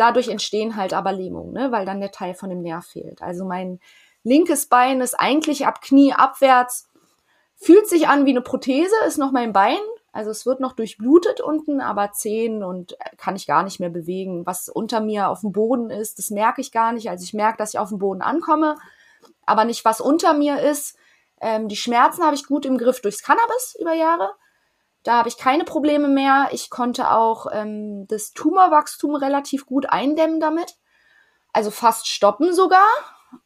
[0.00, 1.72] Dadurch entstehen halt aber Lähmungen, ne?
[1.72, 3.20] weil dann der Teil von dem Nerv fehlt.
[3.20, 3.80] Also mein
[4.22, 6.88] linkes Bein ist eigentlich ab Knie abwärts,
[7.56, 9.76] fühlt sich an wie eine Prothese, ist noch mein Bein.
[10.10, 14.46] Also es wird noch durchblutet unten, aber Zehen und kann ich gar nicht mehr bewegen.
[14.46, 17.10] Was unter mir auf dem Boden ist, das merke ich gar nicht.
[17.10, 18.76] Also ich merke, dass ich auf dem Boden ankomme,
[19.44, 20.96] aber nicht, was unter mir ist.
[21.42, 24.30] Ähm, die Schmerzen habe ich gut im Griff durchs Cannabis über Jahre.
[25.02, 26.48] Da habe ich keine Probleme mehr.
[26.52, 30.74] Ich konnte auch ähm, das Tumorwachstum relativ gut eindämmen damit.
[31.52, 32.86] Also fast stoppen sogar.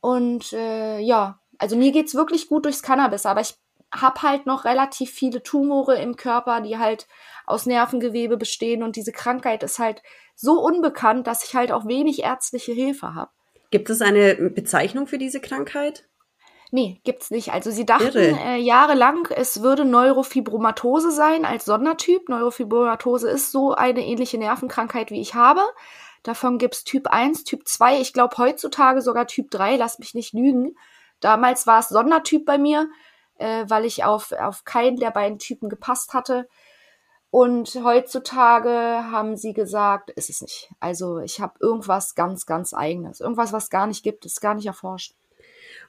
[0.01, 3.55] Und äh, ja, also mir geht's wirklich gut durchs Cannabis, aber ich
[3.93, 7.07] habe halt noch relativ viele Tumore im Körper, die halt
[7.47, 8.83] aus Nervengewebe bestehen.
[8.83, 10.03] Und diese Krankheit ist halt
[10.35, 13.31] so unbekannt, dass ich halt auch wenig ärztliche Hilfe habe.
[13.71, 16.09] Gibt es eine Bezeichnung für diese Krankheit?
[16.75, 17.53] Nee, gibt's nicht.
[17.53, 22.29] Also sie dachten äh, jahrelang, es würde Neurofibromatose sein als Sondertyp.
[22.29, 25.61] Neurofibromatose ist so eine ähnliche Nervenkrankheit, wie ich habe.
[26.25, 30.33] Davon gibt's Typ 1, Typ 2, ich glaube heutzutage sogar Typ 3, lass mich nicht
[30.33, 30.75] lügen.
[31.21, 32.89] Damals war es Sondertyp bei mir,
[33.39, 36.49] äh, weil ich auf, auf keinen der beiden Typen gepasst hatte.
[37.31, 38.71] Und heutzutage
[39.13, 40.73] haben sie gesagt, ist es nicht.
[40.81, 43.21] Also ich habe irgendwas ganz, ganz eigenes.
[43.21, 45.15] Irgendwas, was gar nicht gibt, ist gar nicht erforscht.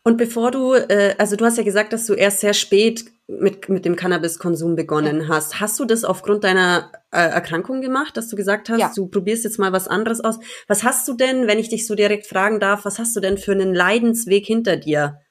[0.08, 3.68] Und bevor du, äh, also du hast ja gesagt, dass du erst sehr spät mit,
[3.70, 5.60] mit dem Cannabiskonsum begonnen hast.
[5.60, 8.92] Hast du das aufgrund deiner äh, Erkrankung gemacht, dass du gesagt hast, Ja.
[8.96, 10.38] du probierst jetzt mal was anderes aus?
[10.68, 13.40] Was hast du denn, wenn ich dich so direkt fragen darf, was hast du denn
[13.40, 15.22] für einen Leidensweg hinter dir?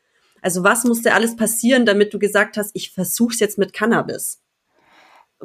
[0.43, 4.41] Also was musste alles passieren, damit du gesagt hast, ich versuch's jetzt mit Cannabis?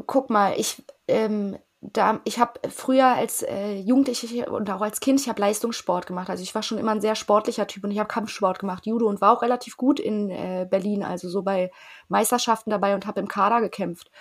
[0.06, 5.22] guck mal, ich, ähm, da, ich habe früher als äh, Jugendliche und auch als Kind,
[5.22, 6.30] ich habe Leistungssport gemacht.
[6.30, 9.08] Also ich war schon immer ein sehr sportlicher Typ und ich habe Kampfsport gemacht, Judo
[9.08, 11.72] und war auch relativ gut in äh, Berlin, also so bei
[12.10, 14.12] Meisterschaften dabei und habe im Kader gekämpft.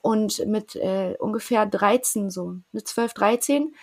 [0.00, 3.74] Und mit äh, ungefähr 13, so mit 12, 13,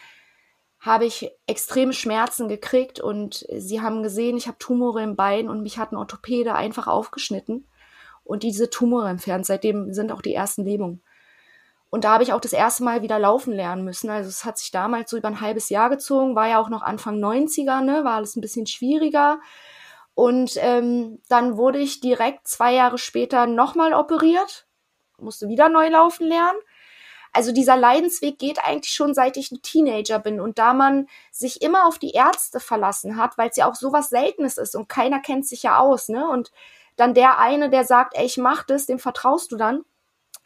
[0.79, 5.61] habe ich extreme Schmerzen gekriegt und sie haben gesehen, ich habe Tumore im Bein und
[5.63, 7.69] mich hat ein Orthopäde einfach aufgeschnitten
[8.25, 9.45] und diese Tumore entfernt.
[9.45, 11.01] Seitdem sind auch die ersten Lähmungen.
[11.93, 14.09] Und da habe ich auch das erste Mal wieder laufen lernen müssen.
[14.09, 16.81] Also es hat sich damals so über ein halbes Jahr gezogen, war ja auch noch
[16.81, 19.39] Anfang 90er, ne, war alles ein bisschen schwieriger.
[20.15, 24.65] Und ähm, dann wurde ich direkt zwei Jahre später nochmal operiert,
[25.19, 26.57] musste wieder neu laufen lernen.
[27.31, 30.41] Also dieser Leidensweg geht eigentlich schon seit ich ein Teenager bin.
[30.41, 34.09] Und da man sich immer auf die Ärzte verlassen hat, weil es ja auch sowas
[34.09, 36.27] Seltenes ist und keiner kennt sich ja aus, ne?
[36.27, 36.51] Und
[36.95, 39.85] dann der eine, der sagt, ey, ich mach das, dem vertraust du dann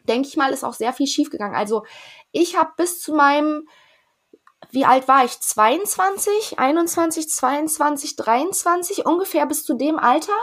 [0.07, 1.55] denke ich mal, ist auch sehr viel schiefgegangen.
[1.55, 1.83] Also
[2.31, 3.67] ich habe bis zu meinem,
[4.71, 5.39] wie alt war ich?
[5.39, 10.33] 22, 21, 22, 23, ungefähr bis zu dem Alter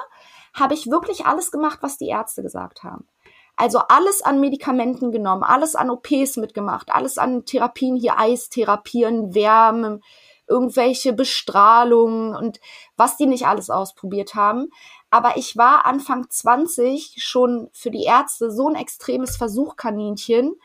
[0.55, 3.09] habe ich wirklich alles gemacht, was die Ärzte gesagt haben.
[3.57, 10.00] Also alles an Medikamenten genommen, alles an OPs mitgemacht, alles an Therapien, hier Eistherapien, Wärme,
[10.48, 12.61] irgendwelche Bestrahlungen und
[12.96, 14.68] was die nicht alles ausprobiert haben.
[15.14, 20.57] Aber ich war Anfang 20 schon für die Ärzte so ein extremes Versuchkaninchen.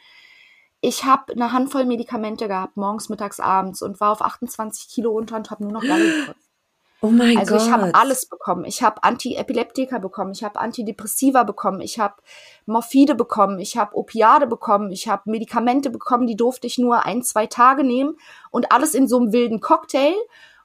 [0.81, 5.35] Ich habe eine Handvoll Medikamente gehabt, morgens, mittags, abends und war auf 28 Kilo runter
[5.35, 6.49] und habe nur noch Galle gekotzt.
[7.01, 7.63] Oh mein Also Gott.
[7.63, 8.65] ich habe alles bekommen.
[8.65, 12.15] Ich habe Antiepileptika bekommen, ich habe Antidepressiva bekommen, ich habe
[12.65, 17.21] Morphide bekommen, ich habe Opiate bekommen, ich habe Medikamente bekommen, die durfte ich nur ein,
[17.21, 18.17] zwei Tage nehmen
[18.49, 20.15] und alles in so einem wilden Cocktail.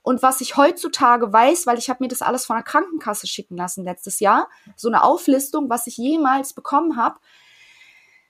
[0.04, 3.56] Und was ich heutzutage weiß, weil ich habe mir das alles von der Krankenkasse schicken
[3.56, 7.18] lassen letztes Jahr, so eine Auflistung, was ich jemals bekommen habe.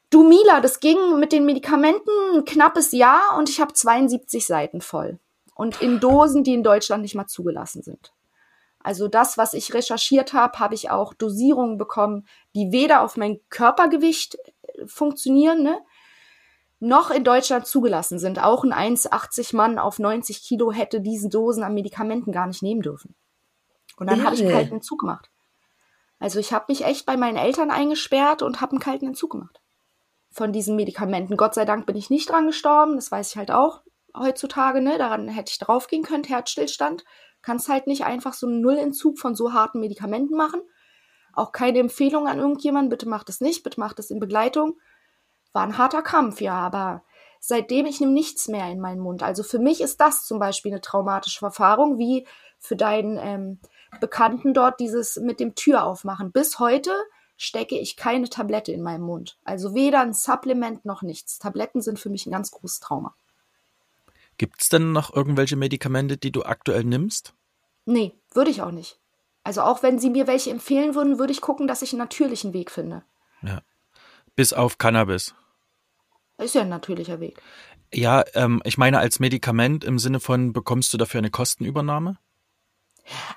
[0.09, 4.81] Du Mila, das ging mit den Medikamenten ein knappes Jahr und ich habe 72 Seiten
[4.81, 5.19] voll.
[5.57, 8.13] Und in Dosen, die in Deutschland nicht mal zugelassen sind.
[8.79, 13.41] Also das, was ich recherchiert habe, habe ich auch Dosierungen bekommen, die weder auf mein
[13.49, 15.81] Körpergewicht äh, funktionieren, ne,
[16.85, 18.43] noch in Deutschland zugelassen sind.
[18.43, 22.83] Auch ein 1,80 Mann auf 90 Kilo hätte diesen Dosen an Medikamenten gar nicht nehmen
[22.83, 23.15] dürfen.
[23.97, 25.31] Und dann habe ich einen kalten Entzug gemacht.
[26.19, 29.61] Also ich habe mich echt bei meinen Eltern eingesperrt und habe einen kalten Entzug gemacht
[30.31, 31.37] von diesen Medikamenten.
[31.37, 33.83] Gott sei Dank bin ich nicht dran gestorben, das weiß ich halt auch
[34.17, 34.99] heutzutage, ne?
[34.99, 37.05] Daran hätte ich draufgehen können, Herzstillstand.
[37.41, 40.61] Kannst halt nicht einfach so einen Nullentzug von so harten Medikamenten machen.
[41.33, 44.79] Auch keine Empfehlung an irgendjemanden, bitte macht es nicht, bitte macht es in Begleitung.
[45.55, 47.03] War ein harter Kampf, ja, aber
[47.41, 49.23] seitdem ich nehme nichts mehr in meinen Mund.
[49.23, 52.27] Also für mich ist das zum Beispiel eine traumatische Erfahrung, wie
[52.59, 53.61] für deinen ähm,
[54.01, 56.33] Bekannten dort dieses mit dem Tür aufmachen.
[56.33, 56.93] Bis heute
[57.37, 59.39] stecke ich keine Tablette in meinem Mund.
[59.45, 61.39] Also weder ein Supplement noch nichts.
[61.39, 63.15] Tabletten sind für mich ein ganz großes Trauma.
[64.39, 67.35] Gibt es denn noch irgendwelche Medikamente, die du aktuell nimmst?
[67.87, 68.99] Nee, würde ich auch nicht.
[69.45, 72.53] Also auch wenn sie mir welche empfehlen würden, würde ich gucken, dass ich einen natürlichen
[72.53, 73.05] Weg finde.
[73.43, 73.61] Ja.
[74.35, 75.35] Bis auf Cannabis.
[76.39, 77.41] Ist ja ein natürlicher Weg.
[77.93, 82.19] Ja, ähm, ich meine als Medikament im Sinne von, bekommst du dafür eine Kostenübernahme?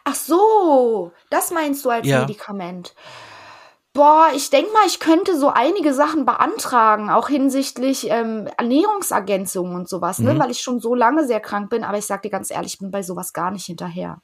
[0.04, 2.22] Ach so, das meinst du als ja.
[2.22, 2.96] Medikament.
[3.94, 9.90] Boah, ich denke mal, ich könnte so einige Sachen beantragen, auch hinsichtlich ähm, Ernährungsergänzungen und
[9.90, 10.36] sowas, ne?
[10.36, 10.40] Mhm.
[10.40, 11.84] weil ich schon so lange sehr krank bin.
[11.84, 14.22] Aber ich sag dir ganz ehrlich, ich bin bei sowas gar nicht hinterher.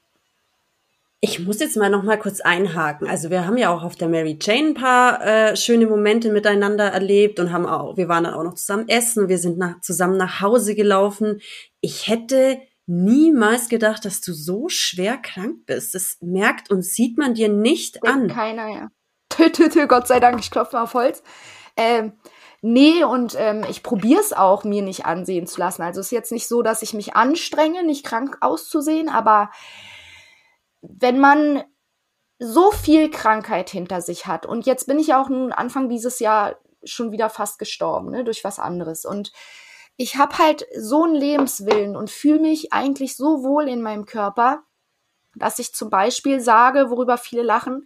[1.25, 3.07] Ich muss jetzt mal noch mal kurz einhaken.
[3.07, 6.87] Also wir haben ja auch auf der Mary Jane ein paar äh, schöne Momente miteinander
[6.87, 10.17] erlebt und haben auch, wir waren dann auch noch zusammen essen, wir sind nach, zusammen
[10.17, 11.39] nach Hause gelaufen.
[11.79, 15.95] Ich hätte niemals gedacht, dass du so schwer krank bist.
[15.95, 18.27] Das merkt und sieht man dir nicht an.
[18.27, 18.87] Keiner, ja.
[19.29, 21.23] Tö, tö, tö, Gott sei Dank, ich klopfe mal auf Holz.
[21.77, 22.11] Ähm,
[22.61, 25.83] nee, und ähm, ich probiere es auch, mir nicht ansehen zu lassen.
[25.83, 29.51] Also es ist jetzt nicht so, dass ich mich anstrenge, nicht krank auszusehen, aber
[30.83, 31.63] wenn man
[32.39, 36.19] so viel Krankheit hinter sich hat und jetzt bin ich ja auch nun Anfang dieses
[36.19, 39.31] Jahr schon wieder fast gestorben, ne, durch was anderes und
[39.95, 44.63] ich habe halt so einen Lebenswillen und fühle mich eigentlich so wohl in meinem Körper,
[45.35, 47.85] dass ich zum Beispiel sage, worüber viele lachen,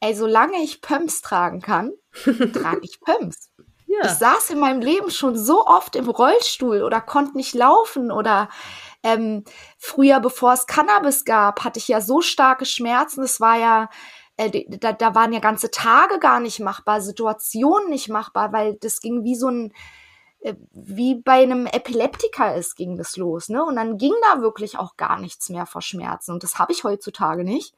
[0.00, 1.92] ey, solange ich Pumps tragen kann,
[2.52, 3.50] trage ich Pumps.
[3.86, 4.06] Ja.
[4.06, 8.48] Ich saß in meinem Leben schon so oft im Rollstuhl oder konnte nicht laufen oder
[9.02, 9.44] ähm,
[9.78, 13.22] früher, bevor es Cannabis gab, hatte ich ja so starke Schmerzen.
[13.22, 13.88] Es war ja,
[14.36, 19.00] äh, da, da waren ja ganze Tage gar nicht machbar, Situationen nicht machbar, weil das
[19.00, 19.72] ging wie so ein,
[20.40, 23.64] äh, wie bei einem Epileptiker ist, ging das los, ne?
[23.64, 26.32] Und dann ging da wirklich auch gar nichts mehr vor Schmerzen.
[26.32, 27.74] Und das habe ich heutzutage nicht.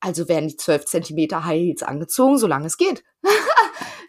[0.00, 3.02] Also werden die 12 Zentimeter High Heels angezogen, solange es geht.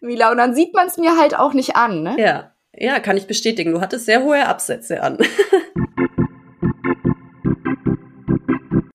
[0.01, 2.15] Mila, und dann sieht man es mir halt auch nicht an, ne?
[2.19, 3.73] Ja, ja, kann ich bestätigen.
[3.73, 5.17] Du hattest sehr hohe Absätze an.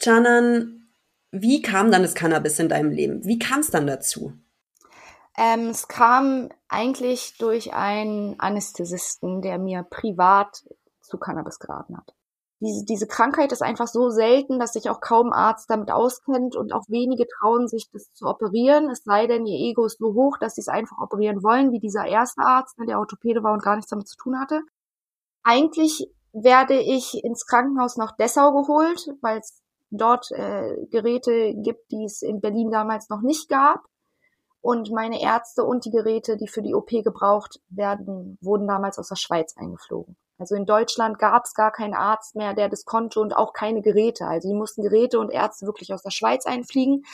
[0.03, 0.89] Janan,
[1.31, 3.25] wie kam dann das Cannabis in deinem Leben?
[3.25, 4.33] Wie kam es dann dazu?
[5.37, 10.65] Ähm, es kam eigentlich durch einen Anästhesisten, der mir privat
[11.01, 12.15] zu Cannabis geraten hat.
[12.61, 16.73] Diese, diese Krankheit ist einfach so selten, dass sich auch kaum Arzt damit auskennt und
[16.73, 18.89] auch wenige trauen sich, das zu operieren.
[18.91, 21.81] Es sei denn, ihr Ego ist so hoch, dass sie es einfach operieren wollen, wie
[21.81, 24.61] dieser erste Arzt, ne, der Orthopäde war und gar nichts damit zu tun hatte.
[25.43, 29.62] Eigentlich werde ich ins Krankenhaus nach Dessau geholt, weil es
[29.93, 33.81] dort äh, Geräte gibt, die es in Berlin damals noch nicht gab.
[34.61, 39.09] Und meine Ärzte und die Geräte, die für die OP gebraucht werden, wurden damals aus
[39.09, 40.17] der Schweiz eingeflogen.
[40.39, 43.83] Also in Deutschland gab es gar keinen Arzt mehr, der das konnte und auch keine
[43.83, 44.27] Geräte.
[44.27, 47.05] Also die mussten Geräte und Ärzte wirklich aus der Schweiz einfliegen.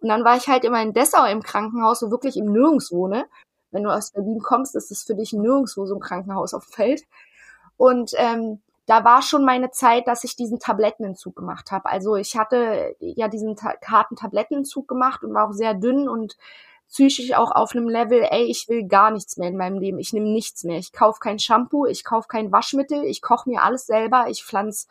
[0.00, 3.26] Und dann war ich halt immer in Dessau im Krankenhaus, wo wirklich im Nirgendwo, ne?
[3.70, 6.72] Wenn du aus Berlin kommst, ist es für dich nirgendwo so ein Krankenhaus auf dem
[6.72, 7.02] Feld.
[7.76, 11.90] Und ähm, da war schon meine Zeit, dass ich diesen Tablettenentzug gemacht habe.
[11.90, 13.54] Also ich hatte ja diesen
[13.86, 16.38] harten Tablettenentzug gemacht und war auch sehr dünn und
[16.88, 19.98] psychisch auch auf einem Level, ey, ich will gar nichts mehr in meinem Leben.
[19.98, 20.78] Ich nehme nichts mehr.
[20.78, 24.86] Ich kaufe kein Shampoo, ich kaufe kein Waschmittel, ich koche mir alles selber, ich pflanze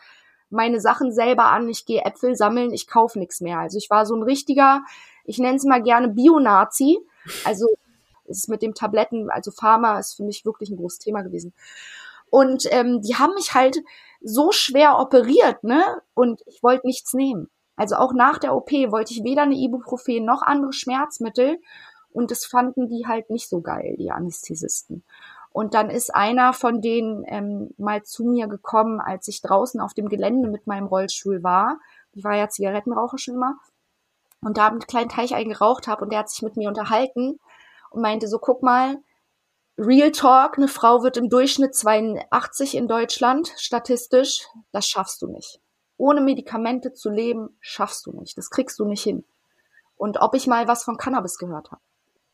[0.51, 3.57] meine Sachen selber an, ich gehe Äpfel sammeln, ich kaufe nichts mehr.
[3.57, 4.83] Also ich war so ein richtiger,
[5.25, 6.99] ich nenne es mal gerne Bio-Nazi.
[7.45, 7.65] Also
[8.25, 11.51] es ist mit dem Tabletten, also Pharma ist für mich wirklich ein großes Thema gewesen.
[12.29, 13.77] Und ähm, die haben mich halt
[14.21, 16.01] so schwer operiert, ne?
[16.13, 17.49] Und ich wollte nichts nehmen.
[17.75, 21.59] Also auch nach der OP wollte ich weder eine Ibuprofen noch andere Schmerzmittel.
[22.11, 25.03] Und das fanden die halt nicht so geil, die Anästhesisten.
[25.51, 29.93] Und dann ist einer von denen ähm, mal zu mir gekommen, als ich draußen auf
[29.93, 31.79] dem Gelände mit meinem Rollstuhl war.
[32.13, 33.57] Ich war ja Zigarettenraucher schon immer.
[34.41, 37.39] Und da einen kleinen Teich eingeraucht habe und der hat sich mit mir unterhalten
[37.89, 38.97] und meinte so, guck mal,
[39.79, 45.61] Real Talk, eine Frau wird im Durchschnitt 82 in Deutschland, statistisch, das schaffst du nicht.
[45.97, 48.35] Ohne Medikamente zu leben, schaffst du nicht.
[48.39, 49.23] Das kriegst du nicht hin.
[49.95, 51.81] Und ob ich mal was von Cannabis gehört habe.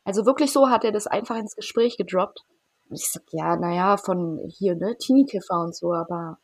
[0.04, 2.44] Also wirklich so hat er das einfach ins Gespräch gedroppt.
[2.88, 6.38] Und ich sag, ja, naja, von hier, ne, Teenie-Kiffer und so, aber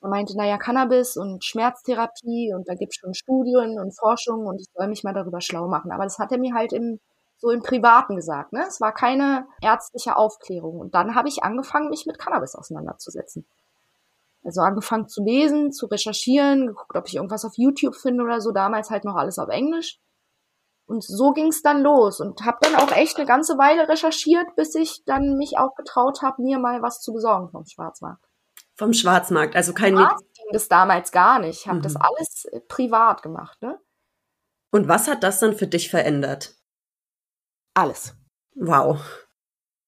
[0.00, 4.66] er meinte, naja, Cannabis und Schmerztherapie und da gibt's schon Studien und Forschung und ich
[4.74, 5.92] soll mich mal darüber schlau machen.
[5.92, 7.00] Aber das hat er mir halt im
[7.38, 8.52] so im Privaten gesagt.
[8.52, 8.64] Ne?
[8.66, 10.78] Es war keine ärztliche Aufklärung.
[10.78, 13.46] Und dann habe ich angefangen, mich mit Cannabis auseinanderzusetzen.
[14.44, 18.52] Also angefangen zu lesen, zu recherchieren, geguckt, ob ich irgendwas auf YouTube finde oder so.
[18.52, 20.00] Damals halt noch alles auf Englisch.
[20.86, 24.56] Und so ging es dann los und habe dann auch echt eine ganze Weile recherchiert,
[24.56, 28.24] bis ich dann mich auch getraut habe, mir mal was zu besorgen vom Schwarzmarkt.
[28.74, 31.60] Vom Schwarzmarkt, also kein Mit ging das damals gar nicht.
[31.60, 31.82] Ich habe mhm.
[31.82, 33.60] das alles äh, privat gemacht.
[33.60, 33.78] Ne?
[34.70, 36.54] Und was hat das dann für dich verändert?
[37.78, 38.16] Alles.
[38.56, 38.98] Wow.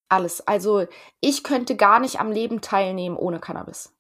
[0.09, 0.47] Alles.
[0.47, 0.87] Also
[1.21, 3.93] ich könnte gar nicht am Leben teilnehmen ohne Cannabis.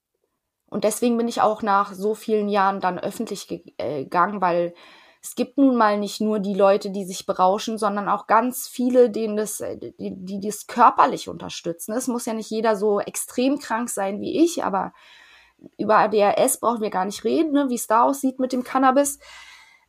[0.66, 4.74] Und deswegen bin ich auch nach so vielen Jahren dann öffentlich äh, gegangen, weil
[5.20, 9.10] es gibt nun mal nicht nur die Leute, die sich berauschen, sondern auch ganz viele,
[9.10, 11.92] denen das, äh, die, die das körperlich unterstützen.
[11.92, 14.92] Es muss ja nicht jeder so extrem krank sein wie ich, aber
[15.78, 19.18] über ADHS brauchen wir gar nicht reden, ne, wie es da aussieht mit dem Cannabis.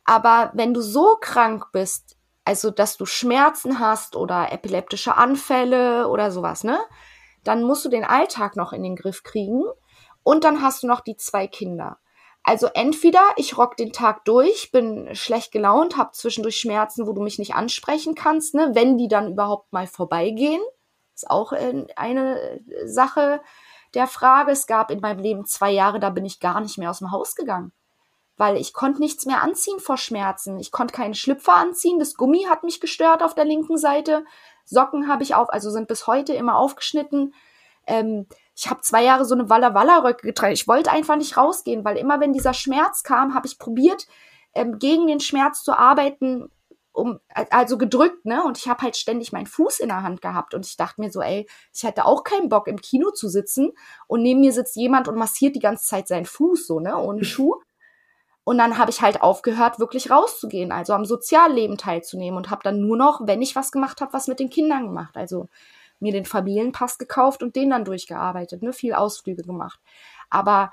[0.04, 2.11] Aber wenn du so krank bist,
[2.44, 6.78] also dass du Schmerzen hast oder epileptische Anfälle oder sowas, ne?
[7.44, 9.64] Dann musst du den Alltag noch in den Griff kriegen
[10.22, 11.98] und dann hast du noch die zwei Kinder.
[12.44, 17.22] Also entweder ich rock den Tag durch, bin schlecht gelaunt, hab zwischendurch Schmerzen, wo du
[17.22, 20.60] mich nicht ansprechen kannst, ne, wenn die dann überhaupt mal vorbeigehen.
[21.14, 23.40] Ist auch äh, eine Sache
[23.94, 24.50] der Frage.
[24.52, 27.12] Es gab in meinem Leben zwei Jahre, da bin ich gar nicht mehr aus dem
[27.12, 27.72] Haus gegangen
[28.42, 30.58] weil ich konnte nichts mehr anziehen vor Schmerzen.
[30.58, 32.00] Ich konnte keinen Schlüpfer anziehen.
[32.00, 34.24] Das Gummi hat mich gestört auf der linken Seite.
[34.64, 37.34] Socken habe ich auf, also sind bis heute immer aufgeschnitten.
[37.86, 38.26] Ähm,
[38.56, 40.54] ich habe zwei Jahre so eine Walla Walla Röcke getragen.
[40.54, 44.08] Ich wollte einfach nicht rausgehen, weil immer wenn dieser Schmerz kam, habe ich probiert
[44.56, 46.50] ähm, gegen den Schmerz zu arbeiten,
[46.90, 48.42] um also gedrückt, ne?
[48.42, 51.12] Und ich habe halt ständig meinen Fuß in der Hand gehabt und ich dachte mir
[51.12, 53.70] so, ey, ich hätte auch keinen Bock im Kino zu sitzen
[54.08, 57.22] und neben mir sitzt jemand und massiert die ganze Zeit seinen Fuß so, ne, ohne
[57.24, 57.60] Schuh.
[58.44, 62.80] Und dann habe ich halt aufgehört, wirklich rauszugehen, also am Sozialleben teilzunehmen und habe dann
[62.80, 65.16] nur noch, wenn ich was gemacht habe, was mit den Kindern gemacht.
[65.16, 65.48] Also
[66.00, 69.80] mir den Familienpass gekauft und den dann durchgearbeitet, ne, viel Ausflüge gemacht.
[70.28, 70.72] Aber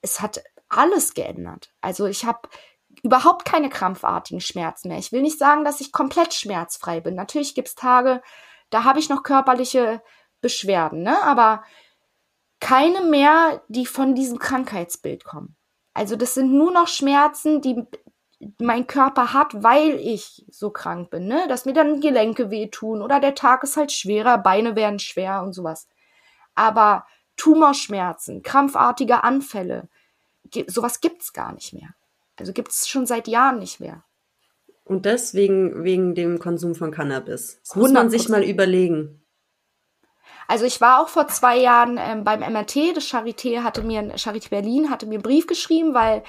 [0.00, 1.72] es hat alles geändert.
[1.82, 2.48] Also ich habe
[3.02, 4.98] überhaupt keine krampfartigen Schmerzen mehr.
[4.98, 7.14] Ich will nicht sagen, dass ich komplett schmerzfrei bin.
[7.14, 8.22] Natürlich gibt's Tage,
[8.70, 10.02] da habe ich noch körperliche
[10.40, 11.22] Beschwerden, ne?
[11.22, 11.62] aber
[12.60, 15.56] keine mehr, die von diesem Krankheitsbild kommen.
[15.94, 17.84] Also das sind nur noch Schmerzen, die
[18.60, 21.46] mein Körper hat, weil ich so krank bin, ne?
[21.48, 25.52] Dass mir dann Gelenke wehtun oder der Tag ist halt schwerer, Beine werden schwer und
[25.52, 25.88] sowas.
[26.54, 29.88] Aber Tumorschmerzen, krampfartige Anfälle,
[30.66, 31.94] sowas gibt's gar nicht mehr.
[32.36, 34.04] Also gibt's schon seit Jahren nicht mehr.
[34.84, 37.58] Und deswegen wegen dem Konsum von Cannabis.
[37.62, 39.23] Das muss man sich mal überlegen.
[40.48, 44.50] Also ich war auch vor zwei Jahren ähm, beim MRT, das Charité hatte mir, Charité
[44.50, 46.22] Berlin hatte mir einen Brief geschrieben, weil,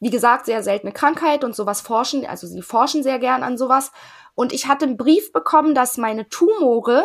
[0.00, 3.92] wie gesagt, sehr seltene Krankheit und sowas forschen, also sie forschen sehr gern an sowas.
[4.34, 7.04] Und ich hatte einen Brief bekommen, dass meine Tumore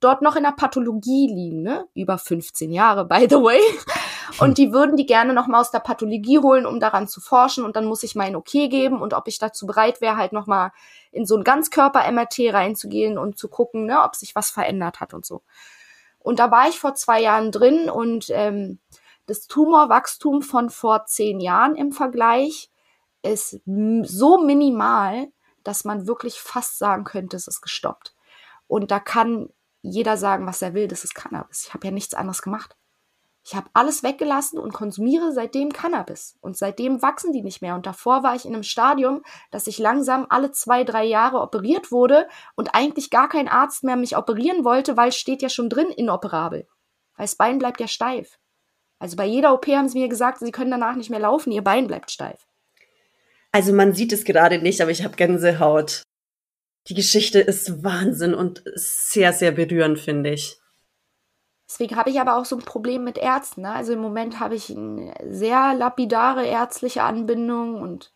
[0.00, 1.86] dort noch in der Pathologie liegen, ne?
[1.94, 3.60] Über 15 Jahre, by the way.
[4.40, 7.64] Und die würden die gerne noch mal aus der Pathologie holen, um daran zu forschen.
[7.64, 10.46] Und dann muss ich mein Okay geben und ob ich dazu bereit wäre, halt noch
[10.46, 10.70] mal
[11.10, 15.24] in so ein Ganzkörper-MRT reinzugehen und zu gucken, ne, ob sich was verändert hat und
[15.24, 15.42] so.
[16.28, 18.80] Und da war ich vor zwei Jahren drin und ähm,
[19.24, 22.70] das Tumorwachstum von vor zehn Jahren im Vergleich
[23.22, 25.28] ist so minimal,
[25.64, 28.14] dass man wirklich fast sagen könnte, es ist gestoppt.
[28.66, 29.48] Und da kann
[29.80, 31.64] jeder sagen, was er will, das ist Cannabis.
[31.64, 32.76] Ich habe ja nichts anderes gemacht.
[33.48, 36.36] Ich habe alles weggelassen und konsumiere seitdem Cannabis.
[36.42, 37.74] Und seitdem wachsen die nicht mehr.
[37.76, 41.90] Und davor war ich in einem Stadium, dass ich langsam alle zwei, drei Jahre operiert
[41.90, 45.70] wurde und eigentlich gar kein Arzt mehr mich operieren wollte, weil es steht ja schon
[45.70, 46.68] drin inoperabel.
[47.16, 48.38] Weil das Bein bleibt ja steif.
[48.98, 51.64] Also bei jeder OP haben sie mir gesagt, sie können danach nicht mehr laufen, ihr
[51.64, 52.46] Bein bleibt steif.
[53.50, 56.02] Also man sieht es gerade nicht, aber ich habe Gänsehaut.
[56.88, 60.60] Die Geschichte ist Wahnsinn und sehr, sehr berührend, finde ich.
[61.68, 63.62] Deswegen habe ich aber auch so ein Problem mit Ärzten.
[63.62, 63.72] Ne?
[63.72, 68.12] Also im Moment habe ich eine sehr lapidare ärztliche Anbindung und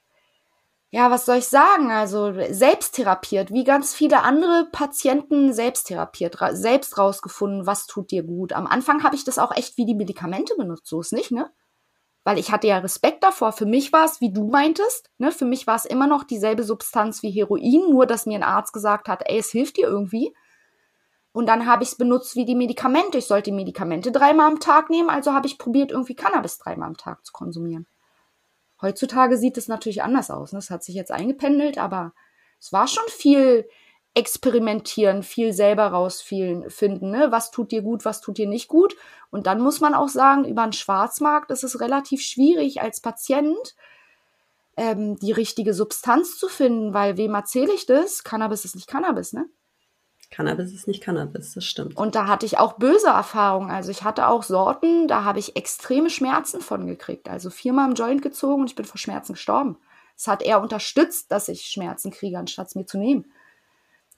[0.90, 1.90] ja, was soll ich sagen?
[1.90, 8.10] Also selbst therapiert, wie ganz viele andere Patienten selbst therapiert, ra selbst rausgefunden, was tut
[8.10, 8.52] dir gut.
[8.52, 11.50] Am Anfang habe ich das auch echt wie die Medikamente benutzt, so ist nicht, ne?
[12.24, 13.52] Weil ich hatte ja Respekt davor.
[13.52, 15.32] Für mich war es, wie du meintest, ne?
[15.32, 18.72] Für mich war es immer noch dieselbe Substanz wie Heroin, nur dass mir ein Arzt
[18.72, 20.34] gesagt hat, ey, es hilft dir irgendwie.
[21.32, 23.18] Und dann habe ich es benutzt wie die Medikamente.
[23.18, 26.96] Ich sollte Medikamente dreimal am Tag nehmen, also habe ich probiert, irgendwie Cannabis dreimal am
[26.96, 27.86] Tag zu konsumieren.
[28.82, 30.52] Heutzutage sieht es natürlich anders aus.
[30.52, 30.58] Ne?
[30.58, 32.12] Das hat sich jetzt eingependelt, aber
[32.60, 33.66] es war schon viel
[34.14, 37.28] experimentieren, viel selber rausfinden, ne?
[37.30, 38.94] was tut dir gut, was tut dir nicht gut.
[39.30, 43.74] Und dann muss man auch sagen, über den Schwarzmarkt ist es relativ schwierig als Patient
[44.76, 48.22] ähm, die richtige Substanz zu finden, weil wem erzähle ich das?
[48.22, 49.46] Cannabis ist nicht Cannabis, ne?
[50.32, 51.96] Cannabis ist nicht Cannabis, das stimmt.
[51.96, 53.70] Und da hatte ich auch böse Erfahrungen.
[53.70, 57.28] Also ich hatte auch Sorten, da habe ich extreme Schmerzen von gekriegt.
[57.28, 59.76] Also viermal im Joint gezogen und ich bin vor Schmerzen gestorben.
[60.16, 63.26] Es hat eher unterstützt, dass ich Schmerzen kriege, anstatt es mir zu nehmen.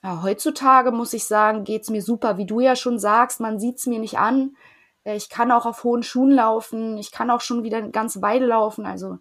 [0.03, 2.37] Ja, heutzutage muss ich sagen, geht es mir super.
[2.37, 4.55] Wie du ja schon sagst, man sieht es mir nicht an.
[5.03, 6.97] Äh, ich kann auch auf hohen Schuhen laufen.
[6.97, 8.85] Ich kann auch schon wieder eine ganze Weile laufen.
[8.85, 9.17] Also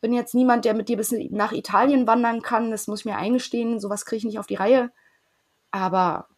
[0.00, 2.72] bin jetzt niemand, der mit dir bis nach Italien wandern kann.
[2.72, 3.78] Das muss ich mir eingestehen.
[3.78, 4.90] Sowas kriege ich nicht auf die Reihe.
[5.70, 6.28] Aber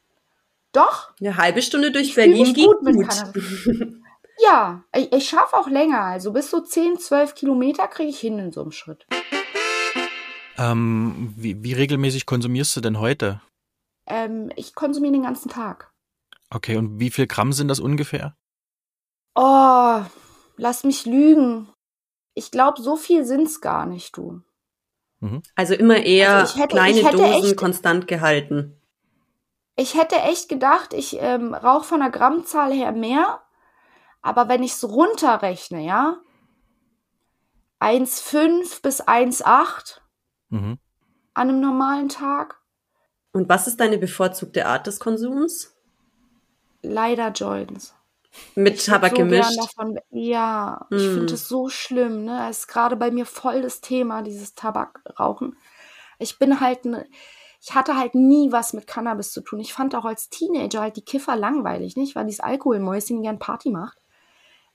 [0.73, 1.13] doch.
[1.21, 2.81] Eine halbe Stunde durch Berlin geht gut.
[2.83, 3.07] gut.
[4.39, 6.01] ja, ich, ich schaffe auch länger.
[6.01, 9.07] Also bis so 10, 12 Kilometer kriege ich hin in so einem Schritt.
[10.59, 13.41] Ähm, wie, wie, regelmäßig konsumierst du denn heute?
[14.07, 15.93] Ähm, ich konsumiere den ganzen Tag.
[16.51, 18.37] Okay, und wie viel Gramm sind das ungefähr?
[19.35, 20.03] Oh,
[20.57, 21.69] lass mich lügen.
[22.35, 24.43] Ich glaube, so viel sind's gar nicht, du.
[25.21, 25.43] Mhm.
[25.55, 28.82] Also immer eher also hätte, kleine Dosen echt, konstant gehalten
[29.77, 33.41] ich hätte echt gedacht, ich ähm, rauche von der Grammzahl her mehr,
[34.21, 36.19] aber wenn ich es runterrechne, ja,
[37.81, 40.01] 1,5 bis 1,8
[40.51, 40.79] mhm.
[41.35, 42.61] an einem normalen Tag.
[43.33, 45.75] Und was ist deine bevorzugte Art des Konsums?
[46.83, 47.95] Leider Joints.
[48.55, 49.59] Mit ich Tabak so gemischt?
[49.59, 50.97] Davon, ja, mm.
[50.97, 52.25] ich finde es so schlimm.
[52.25, 52.49] Ne?
[52.49, 55.57] Es ist gerade bei mir voll das Thema, dieses Tabakrauchen.
[56.19, 57.05] Ich bin halt ein
[57.63, 59.61] ich hatte halt nie was mit Cannabis zu tun.
[59.61, 62.17] Ich fand auch als Teenager halt die Kiffer langweilig, nicht?
[62.17, 63.99] Weil dieses Alkoholmäuschen die gern Party macht.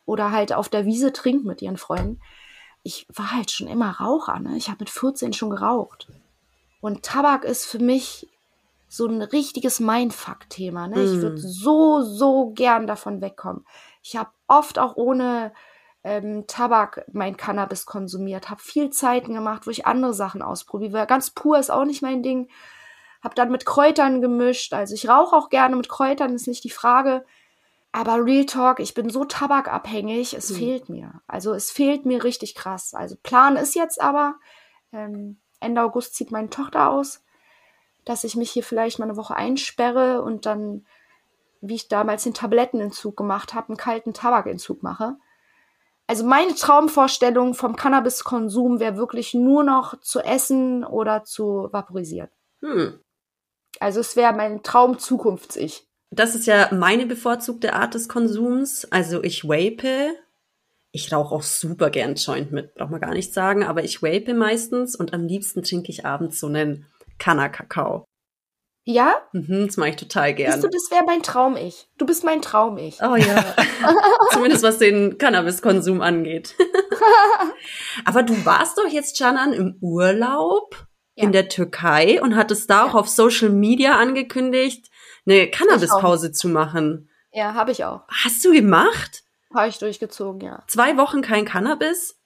[0.06, 2.22] Oder halt auf der Wiese trinkt mit ihren Freunden.
[2.84, 4.56] Ich war halt schon immer Raucher, ne?
[4.56, 6.08] Ich habe mit 14 schon geraucht.
[6.80, 8.30] Und Tabak ist für mich
[8.88, 10.88] so ein richtiges Mindfuck-Thema.
[10.88, 10.96] Ne?
[10.96, 11.16] Mm.
[11.16, 13.66] Ich würde so, so gern davon wegkommen.
[14.02, 15.52] Ich habe oft auch ohne
[16.06, 21.06] ähm, Tabak mein Cannabis konsumiert, habe viel Zeiten gemacht, wo ich andere Sachen ausprobiere.
[21.06, 22.48] Ganz pur ist auch nicht mein Ding
[23.24, 24.74] habe dann mit Kräutern gemischt.
[24.74, 27.26] Also ich rauche auch gerne mit Kräutern, ist nicht die Frage.
[27.92, 30.56] Aber Real Talk, ich bin so tabakabhängig, es mhm.
[30.56, 31.22] fehlt mir.
[31.28, 32.94] Also es fehlt mir richtig krass.
[32.94, 34.36] Also Plan ist jetzt aber,
[34.92, 37.24] ähm, Ende August zieht meine Tochter aus,
[38.06, 40.86] dass ich mich hier vielleicht mal eine Woche einsperre und dann,
[41.62, 45.18] wie ich damals den Tablettenentzug gemacht habe, einen kalten Tabakentzug mache.
[46.06, 52.30] Also meine Traumvorstellung vom Cannabiskonsum wäre wirklich nur noch zu essen oder zu vaporisieren.
[52.62, 53.00] Hm.
[53.82, 55.88] Also es wäre mein Traum-Zukunfts-Ich.
[56.10, 58.86] Das ist ja meine bevorzugte Art des Konsums.
[58.92, 60.16] Also ich vape.
[60.92, 64.34] Ich rauche auch super gern Joint mit, braucht man gar nicht sagen, aber ich vape
[64.34, 66.86] meistens und am liebsten trinke ich abends so einen
[67.20, 68.06] Kanna-Kakao.
[68.86, 69.16] Ja?
[69.34, 70.54] Mhm, das mache ich total gern.
[70.54, 71.90] Siehst du, das wäre mein Traum-Ich.
[71.98, 73.00] Du bist mein Traum-Ich.
[73.02, 73.44] Oh ja.
[74.32, 76.56] Zumindest was den Cannabiskonsum angeht.
[78.06, 80.87] aber du warst doch jetzt, Janan, im Urlaub
[81.18, 81.24] ja.
[81.24, 82.86] in der Türkei und hattest da ja.
[82.86, 84.90] auch auf Social Media angekündigt,
[85.26, 87.10] eine Cannabis-Pause zu machen.
[87.34, 88.04] Ja, habe ich auch.
[88.08, 89.24] Hast du gemacht?
[89.54, 90.64] Habe ich durchgezogen, ja.
[90.68, 92.20] Zwei Wochen kein Cannabis?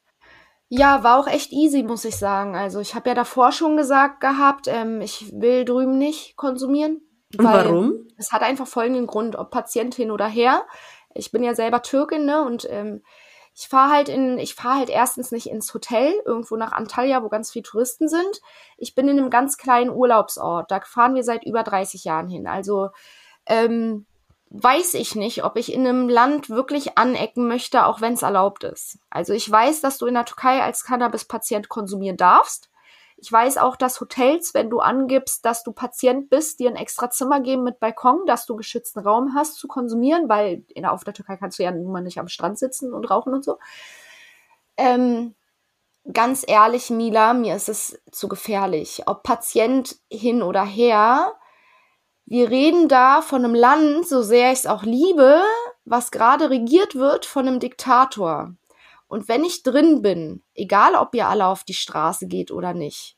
[0.68, 2.56] Ja, war auch echt easy, muss ich sagen.
[2.56, 7.02] Also ich habe ja davor schon gesagt gehabt, ähm, ich will drüben nicht konsumieren.
[7.38, 8.08] Und warum?
[8.18, 10.66] Es hat einfach folgenden Grund, ob Patient hin oder her.
[11.14, 12.44] Ich bin ja selber Türkin, ne?
[12.44, 13.04] Und ähm,
[13.54, 17.30] ich fahre halt in, ich fahre halt erstens nicht ins Hotel, irgendwo nach Antalya, wo
[17.30, 18.41] ganz viele Touristen sind.
[18.78, 20.72] Ich bin in einem ganz kleinen Urlaubsort.
[20.72, 22.47] Da fahren wir seit über 30 Jahren hin.
[22.47, 22.89] Also
[23.45, 24.06] ähm,
[24.52, 28.64] weiß ich nicht, ob ich in einem Land wirklich anecken möchte, auch wenn es erlaubt
[28.64, 28.99] ist.
[29.10, 32.70] Also ich weiß, dass du in der Türkei als Cannabis-Patient konsumieren darfst.
[33.24, 37.11] Ich weiß auch, dass Hotels, wenn du angibst, dass du Patient bist, dir ein extra
[37.11, 41.13] Zimmer geben mit Balkon, dass du geschützten Raum hast zu konsumieren, weil in, auf der
[41.13, 43.59] Türkei kannst du ja nun mal nicht am Strand sitzen und rauchen und so.
[44.76, 45.36] Ähm,
[46.11, 49.03] ganz ehrlich, Mila, mir ist es zu gefährlich.
[49.05, 51.36] Ob Patient hin oder her,
[52.26, 55.43] wir reden da von einem Land, so sehr ich es auch liebe,
[55.86, 58.55] was gerade regiert wird von einem Diktator.
[59.12, 63.18] Und wenn ich drin bin, egal ob ihr alle auf die Straße geht oder nicht,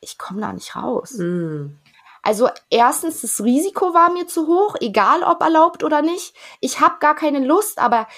[0.00, 1.12] ich komme da nicht raus.
[1.12, 1.78] Mm.
[2.22, 6.34] Also erstens, das Risiko war mir zu hoch, egal ob erlaubt oder nicht.
[6.60, 8.08] Ich habe gar keine Lust, aber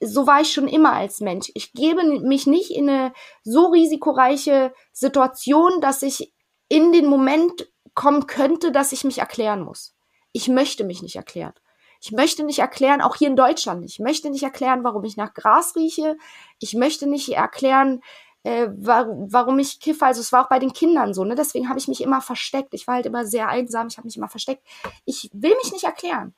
[0.00, 1.52] so war ich schon immer als Mensch.
[1.54, 3.12] Ich gebe mich nicht in eine
[3.44, 6.34] so risikoreiche Situation, dass ich
[6.68, 9.94] in den Moment kommen könnte, dass ich mich erklären muss.
[10.32, 11.54] Ich möchte mich nicht erklären.
[12.00, 15.34] Ich möchte nicht erklären, auch hier in Deutschland, ich möchte nicht erklären, warum ich nach
[15.34, 16.16] Gras rieche.
[16.58, 18.00] Ich möchte nicht erklären,
[18.42, 20.06] äh, warum ich kiffe.
[20.06, 21.34] Also es war auch bei den Kindern so, ne?
[21.34, 22.72] Deswegen habe ich mich immer versteckt.
[22.72, 24.66] Ich war halt immer sehr einsam, ich habe mich immer versteckt.
[25.04, 26.34] Ich will mich nicht erklären.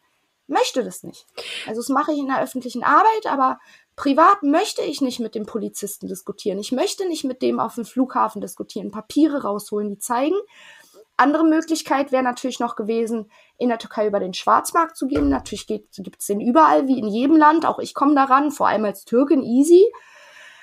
[0.48, 1.26] Möchte das nicht.
[1.66, 3.58] Also das mache ich in der öffentlichen Arbeit, aber
[3.94, 6.58] privat möchte ich nicht mit dem Polizisten diskutieren.
[6.58, 10.36] Ich möchte nicht mit dem auf dem Flughafen diskutieren, Papiere rausholen, die zeigen.
[11.16, 15.28] Andere Möglichkeit wäre natürlich noch gewesen, in der Türkei über den Schwarzmarkt zu gehen.
[15.28, 17.66] Natürlich gibt es den überall, wie in jedem Land.
[17.66, 19.84] Auch ich komme daran, vor allem als Türkin, easy.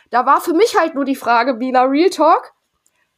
[0.10, 2.52] Da war für mich halt nur die Frage, Bila Real Talk,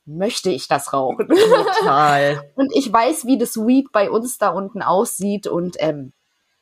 [0.06, 1.28] möchte ich das rauchen?
[1.80, 2.52] Total.
[2.56, 6.14] und ich weiß, wie das Weed bei uns da unten aussieht und ähm,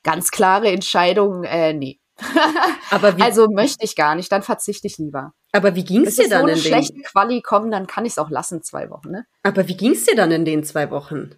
[0.03, 1.99] ganz klare Entscheidung, äh, nee.
[2.91, 5.33] Aber also möchte ich gar nicht, dann verzichte ich lieber.
[5.51, 8.13] Aber wie ging es dir dann so in den schlechten Quali kommen, dann kann ich
[8.13, 9.25] es auch lassen zwei Wochen, ne?
[9.43, 11.31] Aber wie ging es dir dann in den zwei Wochen?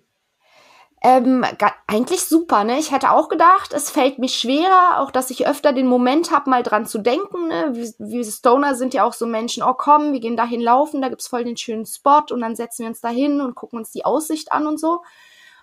[1.03, 1.43] Ähm,
[1.87, 2.77] eigentlich super, ne?
[2.77, 6.49] Ich hätte auch gedacht, es fällt mir schwerer, auch dass ich öfter den Moment habe,
[6.49, 7.47] mal dran zu denken.
[7.47, 7.71] Ne?
[7.73, 11.09] Wir, wir Stoner sind ja auch so Menschen, oh komm, wir gehen dahin laufen, da
[11.09, 14.05] gibt's voll den schönen Spot und dann setzen wir uns dahin und gucken uns die
[14.05, 15.01] Aussicht an und so.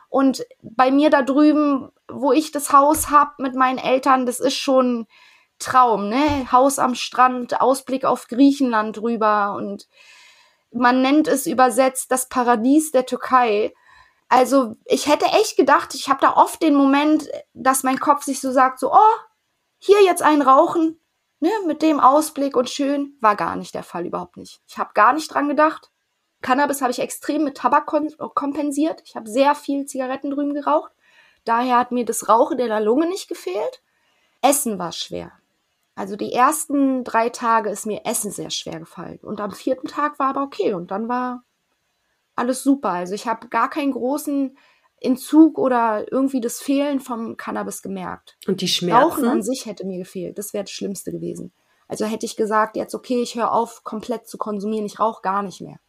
[0.09, 4.57] Und bei mir da drüben, wo ich das Haus hab mit meinen Eltern, das ist
[4.57, 5.07] schon
[5.59, 6.51] Traum, ne?
[6.53, 9.89] Haus am Strand, Ausblick auf Griechenland drüber und
[10.71, 13.73] man nennt es übersetzt das Paradies der Türkei.
[14.29, 18.41] Also ich hätte echt gedacht, ich habe da oft den Moment, dass mein Kopf sich
[18.41, 19.17] so sagt, so, oh,
[19.79, 21.01] hier jetzt ein Rauchen,
[21.41, 24.61] ne, mit dem Ausblick und schön, war gar nicht der Fall, überhaupt nicht.
[24.67, 25.91] Ich habe gar nicht dran gedacht.
[26.43, 27.87] Cannabis habe ich extrem mit Tabak
[28.35, 29.03] kompensiert.
[29.05, 30.93] Ich habe sehr viel Zigaretten drüben geraucht.
[31.45, 33.83] Daher hat mir das Rauchen der Lunge nicht gefehlt.
[34.43, 35.33] Essen war schwer.
[35.99, 39.19] Also die ersten drei Tage ist mir Essen sehr schwer gefallen.
[39.21, 40.73] Und am vierten Tag war aber okay.
[40.73, 41.43] Und dann war
[42.37, 42.91] alles super.
[42.91, 44.57] Also ich habe gar keinen großen
[45.01, 48.39] Entzug oder irgendwie das Fehlen vom Cannabis gemerkt.
[48.47, 49.11] Und die Schmerzen?
[49.11, 50.39] Rauchen an sich hätte mir gefehlt.
[50.39, 51.53] Das wäre das Schlimmste gewesen.
[51.89, 55.43] Also hätte ich gesagt, jetzt okay, ich höre auf, komplett zu konsumieren, ich rauche gar
[55.43, 55.81] nicht mehr.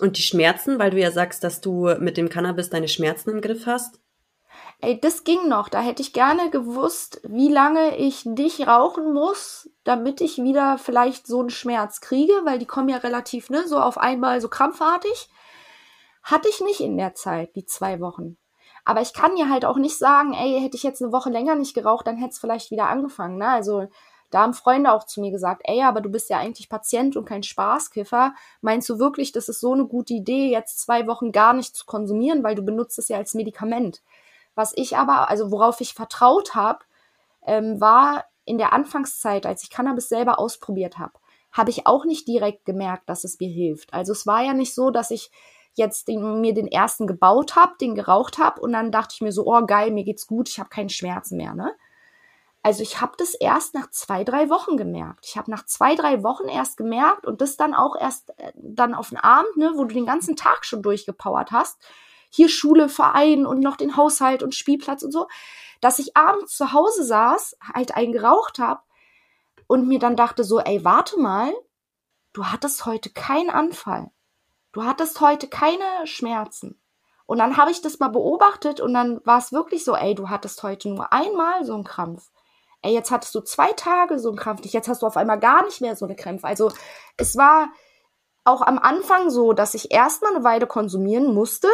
[0.00, 3.42] Und die Schmerzen, weil du ja sagst, dass du mit dem Cannabis deine Schmerzen im
[3.42, 4.00] Griff hast?
[4.80, 5.68] Ey, das ging noch.
[5.68, 11.26] Da hätte ich gerne gewusst, wie lange ich dich rauchen muss, damit ich wieder vielleicht
[11.26, 15.28] so einen Schmerz kriege, weil die kommen ja relativ, ne, so auf einmal so krampfartig.
[16.22, 18.36] Hatte ich nicht in der Zeit, die zwei Wochen.
[18.84, 21.56] Aber ich kann ja halt auch nicht sagen, ey, hätte ich jetzt eine Woche länger
[21.56, 23.38] nicht geraucht, dann hätte es vielleicht wieder angefangen.
[23.38, 23.48] Ne?
[23.48, 23.88] Also
[24.30, 27.24] da haben Freunde auch zu mir gesagt, ey, aber du bist ja eigentlich Patient und
[27.24, 28.34] kein Spaßkiffer.
[28.60, 31.84] Meinst du wirklich, das ist so eine gute Idee, jetzt zwei Wochen gar nicht zu
[31.84, 34.02] konsumieren, weil du benutzt es ja als Medikament?
[34.58, 36.80] Was ich aber, also worauf ich vertraut habe,
[37.46, 41.12] ähm, war in der Anfangszeit, als ich Cannabis selber ausprobiert habe,
[41.52, 43.94] habe ich auch nicht direkt gemerkt, dass es mir hilft.
[43.94, 45.30] Also es war ja nicht so, dass ich
[45.74, 49.30] jetzt den, mir den ersten gebaut habe, den geraucht habe und dann dachte ich mir
[49.30, 51.72] so, oh geil, mir geht's gut, ich habe keinen Schmerzen mehr, ne?
[52.64, 55.24] Also ich habe das erst nach zwei, drei Wochen gemerkt.
[55.24, 58.96] Ich habe nach zwei, drei Wochen erst gemerkt und das dann auch erst äh, dann
[58.96, 61.80] auf den Abend, ne, wo du den ganzen Tag schon durchgepowert hast.
[62.28, 65.28] Hier Schule, Verein und noch den Haushalt und Spielplatz und so,
[65.80, 68.80] dass ich abends zu Hause saß, halt einen geraucht habe
[69.66, 71.52] und mir dann dachte so, ey, warte mal,
[72.32, 74.10] du hattest heute keinen Anfall.
[74.72, 76.80] Du hattest heute keine Schmerzen.
[77.26, 80.30] Und dann habe ich das mal beobachtet und dann war es wirklich so, ey, du
[80.30, 82.30] hattest heute nur einmal so einen Krampf.
[82.80, 85.64] Ey, jetzt hattest du zwei Tage so einen Krampf, jetzt hast du auf einmal gar
[85.64, 86.46] nicht mehr so eine Krämpfe.
[86.46, 86.72] Also
[87.16, 87.68] es war
[88.44, 91.68] auch am Anfang so, dass ich erstmal eine Weile konsumieren musste,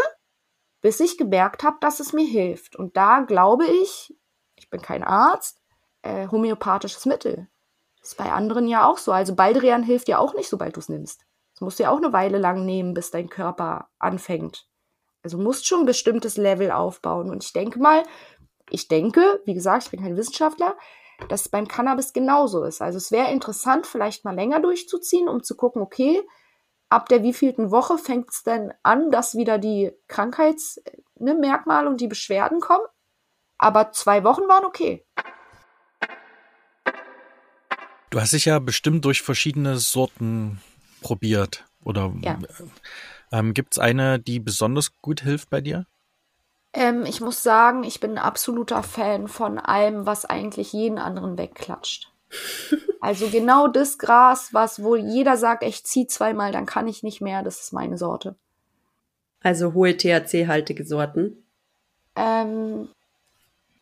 [0.85, 2.77] bis ich gemerkt habe, dass es mir hilft.
[2.77, 4.15] Und da glaube ich,
[4.55, 5.59] ich bin kein Arzt,
[6.03, 7.49] äh, homöopathisches Mittel.
[8.01, 9.11] Das ist bei anderen ja auch so.
[9.11, 11.25] Also Baldrian hilft ja auch nicht, sobald du es nimmst.
[11.55, 14.69] Das musst du ja auch eine Weile lang nehmen, bis dein Körper anfängt.
[15.23, 17.31] Also musst schon ein bestimmtes Level aufbauen.
[17.31, 18.03] Und ich denke mal,
[18.69, 20.77] ich denke, wie gesagt, ich bin kein Wissenschaftler,
[21.31, 22.83] dass es beim Cannabis genauso ist.
[22.83, 26.21] Also es wäre interessant, vielleicht mal länger durchzuziehen, um zu gucken, okay,
[26.95, 32.09] ab der wievielten Woche fängt es denn an, dass wieder die Krankheitsmerkmale ne, und die
[32.09, 32.85] Beschwerden kommen.
[33.59, 35.05] Aber zwei Wochen waren okay.
[38.11, 40.61] Du hast dich ja bestimmt durch verschiedene Sorten
[41.01, 41.65] probiert?
[41.83, 42.39] Oder ja.
[43.33, 45.87] ähm, gibt es eine, die besonders gut hilft bei dir?
[46.73, 51.39] Ähm, ich muss sagen, ich bin ein absoluter Fan von allem, was eigentlich jeden anderen
[51.39, 52.14] wegklatscht.
[53.01, 57.21] Also genau das Gras, was wohl jeder sagt, ich zieh zweimal, dann kann ich nicht
[57.21, 58.37] mehr, das ist meine Sorte.
[59.41, 61.45] Also hohe THC-haltige Sorten?
[62.17, 62.89] Ähm,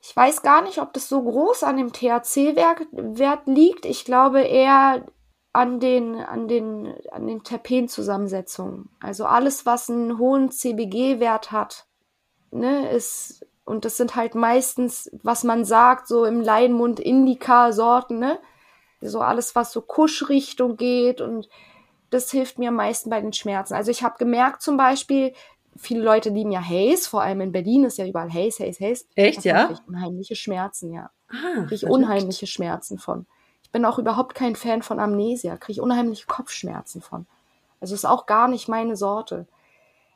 [0.02, 3.86] ich weiß gar nicht, ob das so groß an dem THC-Wert liegt.
[3.86, 5.06] Ich glaube eher
[5.52, 8.88] an den, an den, an den Terpenzusammensetzungen.
[9.00, 11.86] Also alles, was einen hohen CBG-Wert hat,
[12.50, 18.38] ne, ist, und das sind halt meistens, was man sagt, so im Leinmund Indica-Sorten, ne?
[19.00, 21.48] So alles, was so Kuschrichtung geht und
[22.10, 23.74] das hilft mir am meisten bei den Schmerzen.
[23.74, 25.32] Also ich habe gemerkt zum Beispiel,
[25.76, 29.04] viele Leute lieben ja Haze, vor allem in Berlin ist ja überall Haze, Haze, Haze.
[29.14, 29.70] Echt, ja?
[29.70, 31.10] Ich unheimliche Schmerzen, ja.
[31.28, 33.26] Ah, kriege ich unheimliche Schmerzen von.
[33.62, 37.26] Ich bin auch überhaupt kein Fan von Amnesia, kriege ich unheimliche Kopfschmerzen von.
[37.80, 39.46] Also ist auch gar nicht meine Sorte.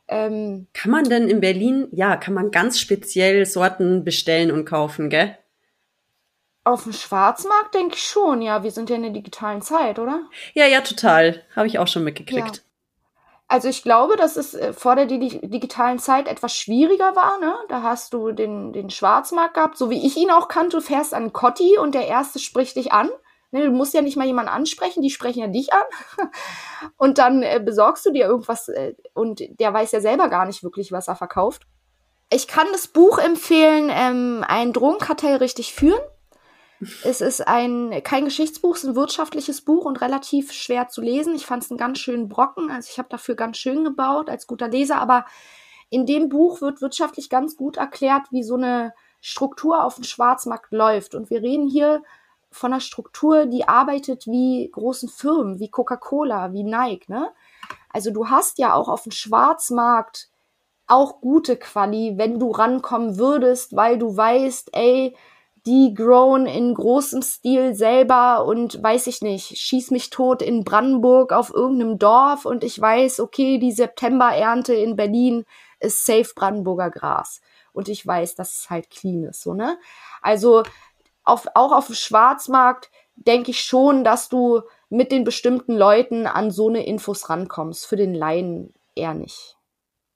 [0.07, 5.09] Ähm, kann man denn in Berlin, ja, kann man ganz speziell Sorten bestellen und kaufen,
[5.09, 5.37] gell?
[6.63, 8.63] Auf dem Schwarzmarkt denke ich schon, ja.
[8.63, 10.21] Wir sind ja in der digitalen Zeit, oder?
[10.53, 11.43] Ja, ja, total.
[11.55, 12.57] Habe ich auch schon mitgekriegt.
[12.57, 12.61] Ja.
[13.49, 17.39] Also ich glaube, dass es äh, vor der digitalen Zeit etwas schwieriger war.
[17.39, 17.55] Ne?
[17.69, 20.77] Da hast du den, den Schwarzmarkt gehabt, so wie ich ihn auch kannte.
[20.77, 23.09] Du fährst an Cotti und der Erste spricht dich an.
[23.51, 25.85] Ne, du musst ja nicht mal jemanden ansprechen, die sprechen ja dich an.
[26.97, 30.63] und dann äh, besorgst du dir irgendwas äh, und der weiß ja selber gar nicht
[30.63, 31.63] wirklich, was er verkauft.
[32.29, 36.01] Ich kann das Buch empfehlen, ähm, ein Drogenkartell richtig führen.
[37.03, 41.33] Es ist ein kein Geschichtsbuch, es ist ein wirtschaftliches Buch und relativ schwer zu lesen.
[41.33, 44.45] Ich fand es einen ganz schönen Brocken, also ich habe dafür ganz schön gebaut als
[44.45, 45.25] guter Leser, aber
[45.89, 50.71] in dem Buch wird wirtschaftlich ganz gut erklärt, wie so eine Struktur auf dem Schwarzmarkt
[50.71, 51.15] läuft.
[51.15, 52.03] Und wir reden hier
[52.51, 57.09] von einer Struktur, die arbeitet wie großen Firmen, wie Coca-Cola, wie Nike.
[57.09, 57.31] Ne?
[57.89, 60.29] Also du hast ja auch auf dem Schwarzmarkt
[60.87, 65.15] auch gute Quali, wenn du rankommen würdest, weil du weißt, ey,
[65.65, 71.33] die grown in großem Stil selber und weiß ich nicht, schieß mich tot in Brandenburg
[71.33, 75.43] auf irgendeinem Dorf und ich weiß, okay, die Septemberernte in Berlin
[75.81, 77.41] ist safe Brandenburger Gras.
[77.73, 79.77] Und ich weiß, dass es halt clean ist, so, ne?
[80.21, 80.63] Also,
[81.27, 86.51] auf, auch auf dem Schwarzmarkt denke ich schon, dass du mit den bestimmten Leuten an
[86.51, 87.85] so eine Infos rankommst.
[87.85, 89.57] Für den Laien eher nicht.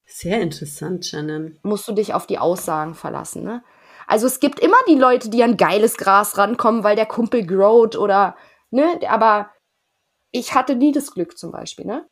[0.05, 1.57] Sehr interessant, Shannon.
[1.64, 3.64] Musst du dich auf die Aussagen verlassen, ne?
[4.07, 7.95] Also es gibt immer die Leute, die an geiles Gras rankommen, weil der Kumpel growt
[7.95, 8.36] oder,
[8.70, 9.51] ne, aber
[10.32, 12.05] ich hatte nie das Glück zum Beispiel, ne?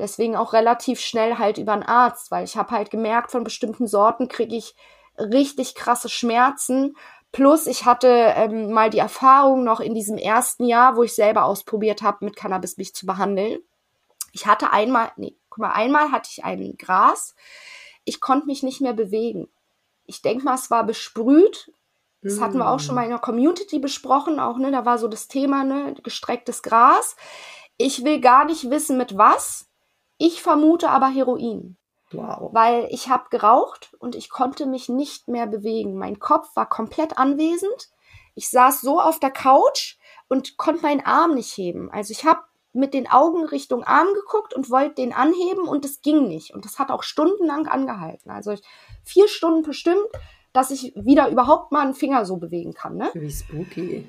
[0.00, 3.86] Deswegen auch relativ schnell halt über einen Arzt, weil ich habe halt gemerkt, von bestimmten
[3.86, 4.74] Sorten kriege ich
[5.18, 6.96] richtig krasse Schmerzen.
[7.32, 11.44] Plus ich hatte ähm, mal die Erfahrung noch in diesem ersten Jahr, wo ich selber
[11.44, 13.60] ausprobiert habe, mit Cannabis mich zu behandeln.
[14.32, 17.34] Ich hatte einmal, nee, guck mal, einmal hatte ich ein Gras.
[18.04, 19.48] Ich konnte mich nicht mehr bewegen
[20.08, 21.70] ich denke mal, es war besprüht.
[22.22, 25.06] Das hatten wir auch schon mal in der Community besprochen, auch, ne, da war so
[25.06, 27.14] das Thema, ne, gestrecktes Gras.
[27.76, 29.68] Ich will gar nicht wissen, mit was.
[30.16, 31.76] Ich vermute aber Heroin.
[32.12, 32.50] Wow.
[32.52, 35.96] Weil ich habe geraucht und ich konnte mich nicht mehr bewegen.
[35.96, 37.90] Mein Kopf war komplett anwesend.
[38.34, 39.96] Ich saß so auf der Couch
[40.28, 41.90] und konnte meinen Arm nicht heben.
[41.90, 42.40] Also ich habe
[42.72, 46.54] mit den Augen Richtung Arm geguckt und wollte den anheben und es ging nicht.
[46.54, 48.30] Und das hat auch stundenlang angehalten.
[48.30, 48.62] Also ich,
[49.02, 50.06] vier Stunden bestimmt,
[50.52, 52.96] dass ich wieder überhaupt mal einen Finger so bewegen kann.
[52.96, 53.10] Ne?
[53.14, 54.06] Wie spooky.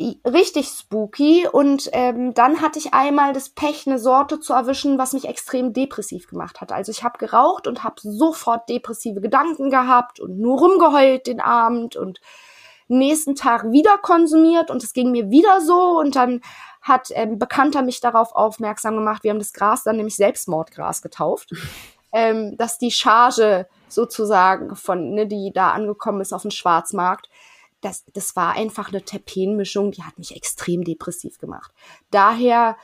[0.00, 1.48] Richtig spooky.
[1.50, 5.72] Und ähm, dann hatte ich einmal das Pech, eine Sorte zu erwischen, was mich extrem
[5.72, 6.70] depressiv gemacht hat.
[6.70, 11.96] Also ich habe geraucht und habe sofort depressive Gedanken gehabt und nur rumgeheult den Abend
[11.96, 12.20] und
[12.86, 16.40] nächsten Tag wieder konsumiert und es ging mir wieder so und dann
[16.80, 19.24] hat ähm, Bekannter mich darauf aufmerksam gemacht.
[19.24, 21.50] Wir haben das Gras dann nämlich Selbstmordgras getauft,
[22.12, 27.27] ähm, dass die Charge sozusagen von, ne, die da angekommen ist auf dem Schwarzmarkt,
[27.80, 31.72] das, das war einfach eine Terpenmischung, die hat mich extrem depressiv gemacht.
[32.10, 32.76] Daher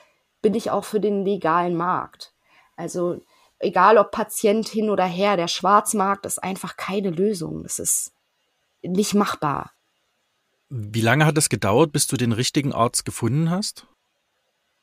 [0.42, 2.32] bin ich auch für den legalen Markt.
[2.76, 3.20] Also
[3.58, 7.62] egal ob Patient hin oder her, der Schwarzmarkt ist einfach keine Lösung.
[7.62, 8.12] Das ist
[8.82, 9.72] nicht machbar.
[10.68, 13.86] Wie lange hat es gedauert, bis du den richtigen Arzt gefunden hast?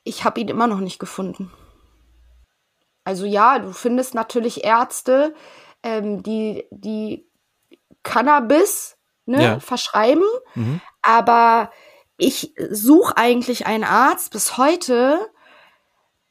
[0.04, 1.52] Ich habe ihn immer noch nicht gefunden.
[3.04, 5.34] Also ja, du findest natürlich Ärzte,
[5.84, 7.28] ähm, die, die
[8.04, 9.60] Cannabis ne, ja.
[9.60, 10.24] verschreiben,
[10.56, 10.82] mhm.
[11.02, 11.72] aber
[12.18, 15.20] ich suche eigentlich einen Arzt bis heute,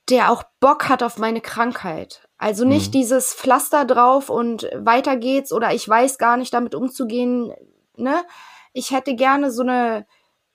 [0.09, 2.29] der auch Bock hat auf meine Krankheit.
[2.39, 2.93] Also nicht mhm.
[2.93, 7.53] dieses Pflaster drauf und weiter geht's oder ich weiß gar nicht damit umzugehen,
[7.97, 8.25] ne?
[8.73, 10.07] Ich hätte gerne so eine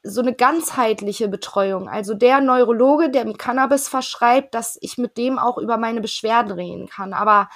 [0.07, 1.89] so eine ganzheitliche Betreuung.
[1.89, 6.51] Also der Neurologe, der mir Cannabis verschreibt, dass ich mit dem auch über meine Beschwerden
[6.51, 7.13] reden kann.
[7.13, 7.49] Aber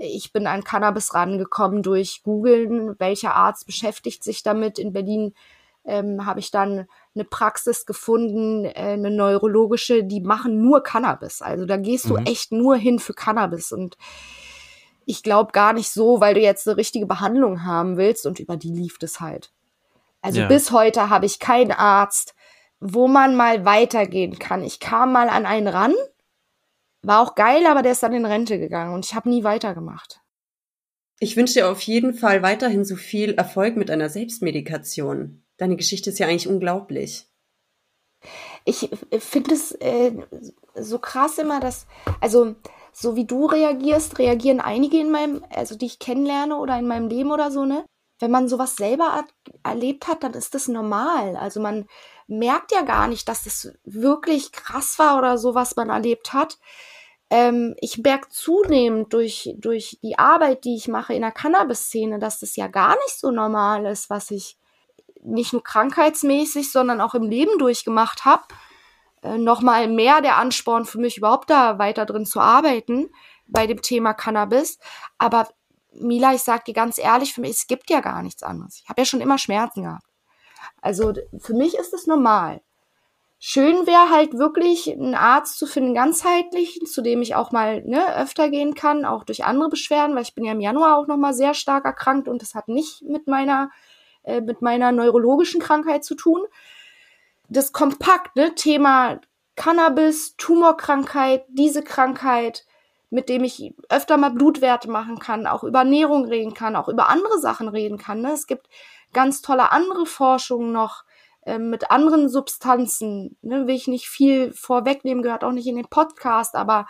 [0.00, 4.78] ich bin an Cannabis rangekommen durch Googlen, welcher Arzt beschäftigt sich damit.
[4.78, 5.34] In Berlin
[5.84, 11.42] ähm, habe ich dann eine Praxis gefunden, äh, eine neurologische, die machen nur Cannabis.
[11.42, 12.08] Also da gehst mhm.
[12.08, 13.72] du echt nur hin für Cannabis.
[13.72, 13.98] Und
[15.04, 18.56] ich glaube gar nicht so, weil du jetzt eine richtige Behandlung haben willst und über
[18.56, 19.52] die lief es halt.
[20.22, 20.48] Also ja.
[20.48, 22.34] bis heute habe ich keinen Arzt,
[22.80, 24.62] wo man mal weitergehen kann.
[24.62, 25.94] Ich kam mal an einen ran,
[27.02, 30.20] war auch geil, aber der ist dann in Rente gegangen und ich habe nie weitergemacht.
[31.18, 35.44] Ich wünsche dir auf jeden Fall weiterhin so viel Erfolg mit deiner Selbstmedikation.
[35.58, 37.26] Deine Geschichte ist ja eigentlich unglaublich.
[38.64, 40.12] Ich finde es äh,
[40.74, 41.86] so krass immer, dass,
[42.20, 42.54] also
[42.92, 47.08] so wie du reagierst, reagieren einige in meinem, also die ich kennenlerne oder in meinem
[47.08, 47.84] Leben oder so, ne?
[48.18, 49.24] Wenn man sowas selber
[49.62, 51.36] erlebt hat, dann ist das normal.
[51.36, 51.86] Also man
[52.26, 56.58] merkt ja gar nicht, dass das wirklich krass war oder so, was man erlebt hat.
[57.30, 62.40] Ähm, ich merke zunehmend durch, durch die Arbeit, die ich mache in der Cannabis-Szene, dass
[62.40, 64.58] das ja gar nicht so normal ist, was ich
[65.22, 68.44] nicht nur krankheitsmäßig, sondern auch im Leben durchgemacht habe
[69.22, 73.10] äh, nochmal mehr der Ansporn für mich, überhaupt da weiter drin zu arbeiten
[73.46, 74.78] bei dem Thema Cannabis.
[75.18, 75.48] Aber
[75.92, 78.80] Mila, ich sag dir ganz ehrlich, für mich, es gibt ja gar nichts anderes.
[78.82, 80.06] Ich habe ja schon immer Schmerzen gehabt.
[80.80, 82.62] Also für mich ist es normal.
[83.42, 88.14] Schön wäre halt wirklich einen Arzt zu finden, ganzheitlich, zu dem ich auch mal ne,
[88.16, 91.16] öfter gehen kann, auch durch andere Beschwerden, weil ich bin ja im Januar auch noch
[91.16, 93.70] mal sehr stark erkrankt und das hat nicht mit meiner
[94.24, 96.42] äh, mit meiner neurologischen Krankheit zu tun
[97.50, 99.20] das kompakte Thema
[99.56, 102.64] Cannabis, Tumorkrankheit, diese Krankheit,
[103.10, 107.08] mit dem ich öfter mal Blutwerte machen kann, auch über Ernährung reden kann, auch über
[107.08, 108.22] andere Sachen reden kann.
[108.22, 108.32] Ne?
[108.32, 108.68] Es gibt
[109.12, 111.02] ganz tolle andere Forschungen noch
[111.58, 113.36] mit anderen Substanzen.
[113.42, 113.66] Ne?
[113.66, 116.86] Will ich nicht viel vorwegnehmen, gehört auch nicht in den Podcast, aber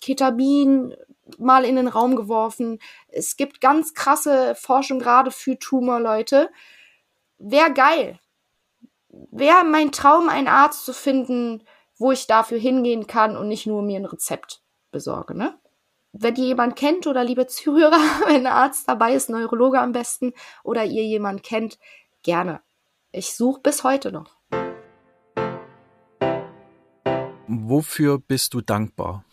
[0.00, 0.94] Ketabin
[1.38, 2.78] mal in den Raum geworfen.
[3.08, 6.50] Es gibt ganz krasse Forschung gerade für Tumorleute.
[7.38, 8.20] Wäre geil,
[9.30, 11.64] wäre mein Traum, einen Arzt zu finden,
[11.98, 15.58] wo ich dafür hingehen kann und nicht nur mir ein Rezept besorge, ne?
[16.12, 20.32] Wenn ihr jemand kennt oder liebe Zuhörer, wenn ein Arzt dabei ist, Neurologe am besten,
[20.64, 21.78] oder ihr jemand kennt,
[22.22, 22.60] gerne.
[23.16, 24.36] Ich suche bis heute noch.
[27.48, 29.24] Wofür bist du dankbar?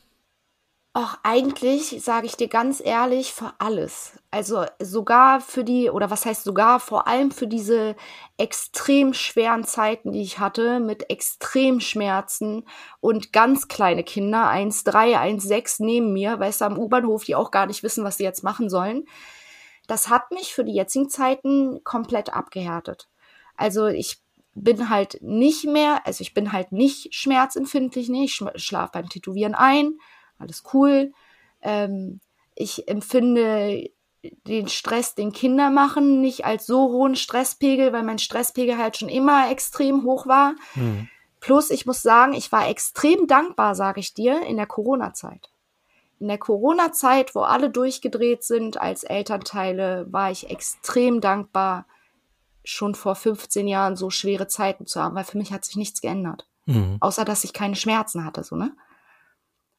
[0.94, 4.18] Ach, eigentlich sage ich dir ganz ehrlich, für alles.
[4.32, 7.98] Also sogar für die, oder was heißt sogar, vor allem für diese
[8.38, 12.66] extrem schweren Zeiten, die ich hatte, mit extrem Schmerzen
[13.02, 17.66] und ganz kleine Kinder, 1,3, 1,6 neben mir, weißt du, am U-Bahnhof, die auch gar
[17.66, 19.04] nicht wissen, was sie jetzt machen sollen.
[19.88, 23.10] Das hat mich für die jetzigen Zeiten komplett abgehärtet.
[23.56, 24.20] Also ich
[24.56, 29.56] bin halt nicht mehr, also ich bin halt nicht schmerzempfindlich, nee, ich schlafe beim Tätowieren
[29.56, 29.96] ein
[30.44, 31.14] alles cool.
[31.62, 32.20] Ähm,
[32.56, 33.90] ich empfinde
[34.48, 39.10] den Stress, den Kinder machen, nicht als so hohen Stresspegel, weil mein Stresspegel halt schon
[39.10, 40.54] immer extrem hoch war.
[40.76, 41.10] Mhm.
[41.40, 45.50] Plus, ich muss sagen, ich war extrem dankbar, sage ich dir, in der Corona-Zeit.
[46.20, 51.86] In der Corona-Zeit, wo alle durchgedreht sind als Elternteile, war ich extrem dankbar,
[52.64, 56.02] schon vor 15 Jahren so schwere Zeiten zu haben, weil für mich hat sich nichts
[56.02, 56.48] geändert.
[56.66, 56.98] Mhm.
[57.00, 58.76] Außer, dass ich keine Schmerzen hatte, so, ne?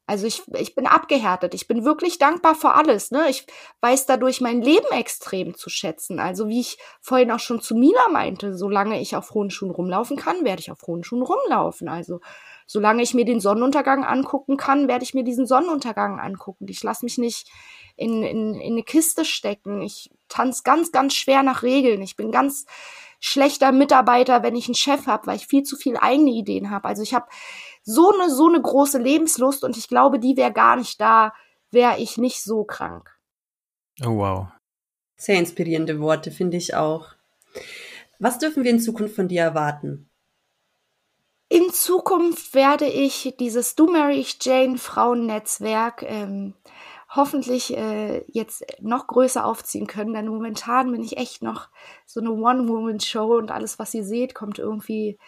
[0.07, 1.55] Also ich, ich bin abgehärtet.
[1.55, 3.11] Ich bin wirklich dankbar für alles.
[3.11, 3.27] Ne?
[3.31, 3.47] Ich
[3.81, 6.21] weiß dadurch mein Leben extrem zu schätzen.
[6.21, 10.19] Also wie ich vorhin auch schon zu Mila meinte, solange ich auf hohen Schuhen rumlaufen
[10.19, 11.89] kann, werde ich auf hohen Schuhen rumlaufen.
[11.89, 12.21] Also
[12.67, 16.67] solange ich mir den Sonnenuntergang angucken kann, werde ich mir diesen Sonnenuntergang angucken.
[16.69, 17.49] Ich lasse mich nicht
[17.97, 19.81] in, in, in eine Kiste stecken.
[19.81, 22.03] Ich tanze ganz, ganz schwer nach Regeln.
[22.03, 22.67] Ich bin ganz
[23.21, 26.89] schlechter Mitarbeiter, wenn ich einen Chef habe, weil ich viel zu viel eigene Ideen habe.
[26.89, 27.27] Also ich habe
[27.83, 31.33] so eine, so eine große Lebenslust und ich glaube, die wäre gar nicht da,
[31.71, 33.11] wäre ich nicht so krank.
[34.05, 34.49] Oh wow.
[35.17, 37.15] Sehr inspirierende Worte, finde ich auch.
[38.19, 40.09] Was dürfen wir in Zukunft von dir erwarten?
[41.49, 46.55] In Zukunft werde ich dieses Do Mary Ich Jane Frauennetzwerk ähm,
[47.15, 51.69] hoffentlich äh, jetzt noch größer aufziehen können, denn momentan bin ich echt noch
[52.07, 55.19] so eine One-Woman-Show und alles, was ihr seht, kommt irgendwie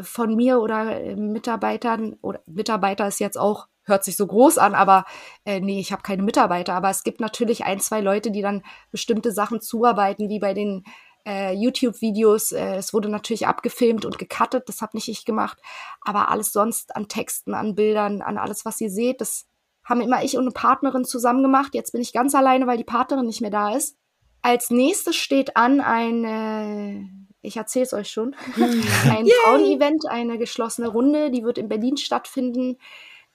[0.00, 4.74] von mir oder äh, Mitarbeitern oder Mitarbeiter ist jetzt auch hört sich so groß an,
[4.74, 5.04] aber
[5.44, 6.74] äh, nee, ich habe keine Mitarbeiter.
[6.74, 10.84] Aber es gibt natürlich ein, zwei Leute, die dann bestimmte Sachen zuarbeiten, wie bei den
[11.26, 12.52] äh, YouTube-Videos.
[12.52, 15.58] Äh, es wurde natürlich abgefilmt und gecuttet, das habe nicht ich gemacht.
[16.00, 19.46] Aber alles sonst an Texten, an Bildern, an alles, was ihr seht, das
[19.84, 21.74] haben immer ich und eine Partnerin zusammen gemacht.
[21.74, 23.96] Jetzt bin ich ganz alleine, weil die Partnerin nicht mehr da ist.
[24.42, 30.88] Als nächstes steht an ein äh, ich erzähle es euch schon, ein Frauenevent, eine geschlossene
[30.88, 32.78] Runde, die wird in Berlin stattfinden,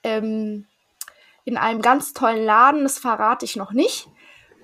[0.03, 0.65] ähm,
[1.43, 4.07] in einem ganz tollen Laden, das verrate ich noch nicht.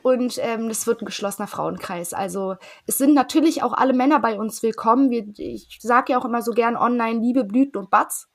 [0.01, 2.13] Und ähm, das wird ein geschlossener Frauenkreis.
[2.13, 2.55] Also
[2.87, 5.11] es sind natürlich auch alle Männer bei uns willkommen.
[5.11, 8.27] Wir, ich sage ja auch immer so gern online Liebe, Blüten und Batz.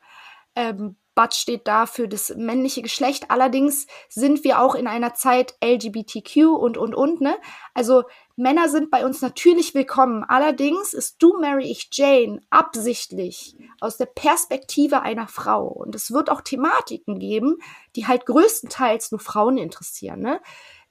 [0.55, 3.33] Ähm, Butt steht da für das männliche Geschlecht.
[3.33, 7.37] Allerdings sind wir auch in einer Zeit LGBTQ und, und, und, ne?
[7.75, 8.05] Also
[8.37, 10.23] Männer sind bei uns natürlich willkommen.
[10.23, 15.66] Allerdings ist Du Mary Ich Jane absichtlich aus der Perspektive einer Frau.
[15.66, 17.57] Und es wird auch Thematiken geben,
[17.97, 20.21] die halt größtenteils nur Frauen interessieren.
[20.21, 20.41] Ne?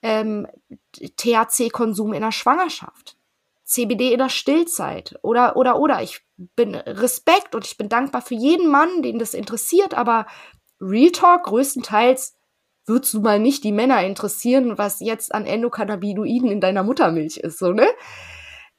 [0.02, 0.46] Ähm,
[0.92, 3.17] THC-Konsum in der Schwangerschaft,
[3.68, 6.02] CBD in der Stillzeit oder, oder, oder.
[6.02, 6.22] Ich
[6.56, 10.26] bin Respekt und ich bin dankbar für jeden Mann, den das interessiert, aber
[10.80, 12.36] Real Talk größtenteils
[12.86, 17.60] würdest du mal nicht die Männer interessieren, was jetzt an Endokannabinoiden in deiner Muttermilch ist,
[17.60, 17.88] so, ne?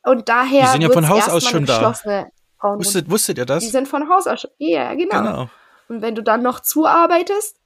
[0.05, 0.62] Und daher.
[0.62, 1.95] Die sind ja von Haus aus schon da.
[2.62, 3.62] Wusstet, wusstet ihr das?
[3.62, 4.51] Die sind von Haus aus schon.
[4.57, 5.18] Ja, genau.
[5.22, 5.51] genau.
[5.89, 7.61] Und wenn du dann noch zuarbeitest,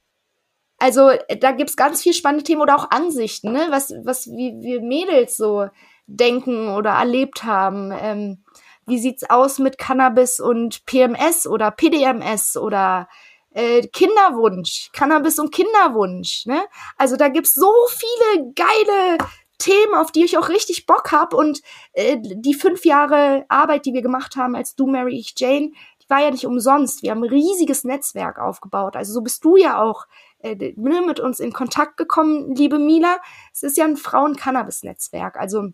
[0.77, 3.67] also da gibt's ganz viel spannende Themen oder auch Ansichten, ne?
[3.69, 5.67] Was, was wie wir Mädels so
[6.07, 7.91] denken oder erlebt haben.
[7.91, 8.43] Ähm,
[8.85, 13.07] wie sieht's aus mit Cannabis und PMS oder PDMS oder
[13.53, 16.45] äh, Kinderwunsch, Cannabis und Kinderwunsch.
[16.45, 16.61] Ne?
[16.97, 19.17] Also da gibt's so viele geile
[19.57, 21.61] Themen, auf die ich auch richtig Bock hab und
[21.93, 26.09] äh, die fünf Jahre Arbeit, die wir gemacht haben als Du Mary Ich Jane, die
[26.09, 27.03] war ja nicht umsonst.
[27.03, 28.97] Wir haben ein riesiges Netzwerk aufgebaut.
[28.97, 30.05] Also so bist du ja auch
[30.39, 33.19] äh, mit uns in Kontakt gekommen, liebe Mila.
[33.53, 35.37] Es ist ja ein Frauen-Cannabis-Netzwerk.
[35.37, 35.69] Also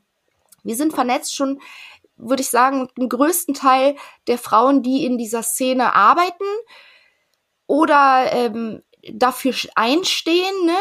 [0.63, 1.61] wir sind vernetzt schon,
[2.17, 3.95] würde ich sagen, im größten Teil
[4.27, 6.43] der Frauen, die in dieser Szene arbeiten
[7.67, 8.81] oder ähm,
[9.13, 10.77] dafür einstehen, ne?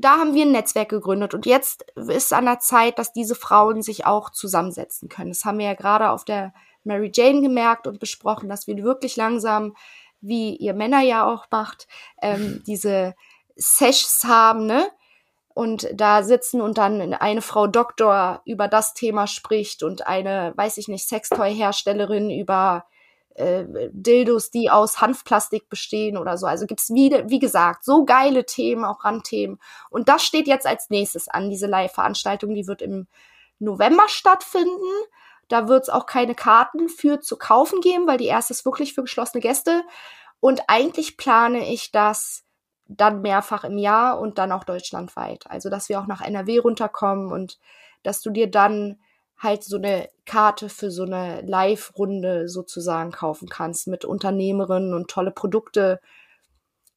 [0.00, 1.34] da haben wir ein Netzwerk gegründet.
[1.34, 5.30] Und jetzt ist an der Zeit, dass diese Frauen sich auch zusammensetzen können.
[5.30, 9.16] Das haben wir ja gerade auf der Mary Jane gemerkt und besprochen, dass wir wirklich
[9.16, 9.76] langsam,
[10.20, 11.86] wie ihr Männer ja auch macht,
[12.22, 13.14] ähm, diese
[13.56, 14.88] Sessions haben, ne?
[15.60, 20.78] Und da sitzen und dann eine Frau Doktor über das Thema spricht und eine, weiß
[20.78, 22.86] ich nicht, Sextoy-Herstellerin über
[23.34, 26.46] äh, Dildos, die aus Hanfplastik bestehen oder so.
[26.46, 29.58] Also gibt's wie, wie gesagt, so geile Themen, auch Randthemen.
[29.90, 33.06] Und das steht jetzt als nächstes an, diese Live-Veranstaltung, die wird im
[33.58, 34.90] November stattfinden.
[35.48, 39.02] Da wird's auch keine Karten für zu kaufen geben, weil die erste ist wirklich für
[39.02, 39.82] geschlossene Gäste.
[40.40, 42.46] Und eigentlich plane ich das
[42.96, 45.48] dann mehrfach im Jahr und dann auch deutschlandweit.
[45.48, 47.58] Also, dass wir auch nach NRW runterkommen und
[48.02, 48.98] dass du dir dann
[49.38, 55.30] halt so eine Karte für so eine Live-Runde sozusagen kaufen kannst mit Unternehmerinnen und tolle
[55.30, 56.00] Produkte.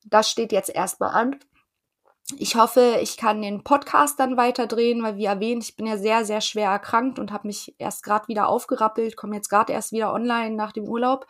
[0.06, 1.39] Das steht jetzt erstmal an.
[2.38, 5.98] Ich hoffe, ich kann den Podcast dann weiter drehen, weil wie erwähnt, ich bin ja
[5.98, 9.91] sehr, sehr schwer erkrankt und habe mich erst gerade wieder aufgerappelt, komme jetzt gerade erst
[9.91, 11.28] wieder online nach dem Urlaub.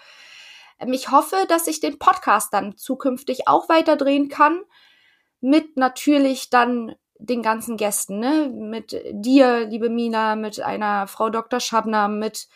[0.91, 4.63] Ich hoffe, dass ich den Podcast dann zukünftig auch weiter drehen kann,
[5.41, 8.49] mit natürlich dann den ganzen Gästen, ne?
[8.53, 11.59] Mit dir, liebe Mina, mit einer Frau Dr.
[11.59, 12.47] Schabner, mit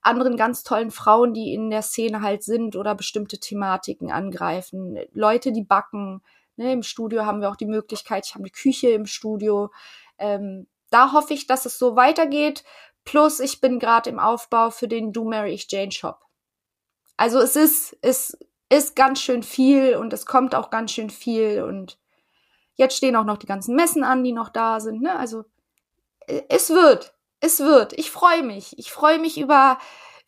[0.00, 4.98] anderen ganz tollen Frauen, die in der Szene halt sind oder bestimmte Thematiken angreifen.
[5.12, 6.22] Leute, die backen.
[6.56, 6.72] Ne?
[6.72, 9.70] Im Studio haben wir auch die Möglichkeit, ich habe eine Küche im Studio.
[10.18, 12.64] Ähm, da hoffe ich, dass es so weitergeht.
[13.04, 16.27] Plus, ich bin gerade im Aufbau für den Do Mary Exchange Shop.
[17.18, 18.38] Also es ist, es
[18.70, 21.98] ist ganz schön viel und es kommt auch ganz schön viel und
[22.78, 25.02] Jetzt stehen auch noch die ganzen Messen an, die noch da sind.
[25.02, 25.18] Ne?
[25.18, 25.44] Also
[26.28, 27.92] äh, es wird, es wird.
[27.94, 28.78] Ich freue mich.
[28.78, 29.78] Ich freue mich über,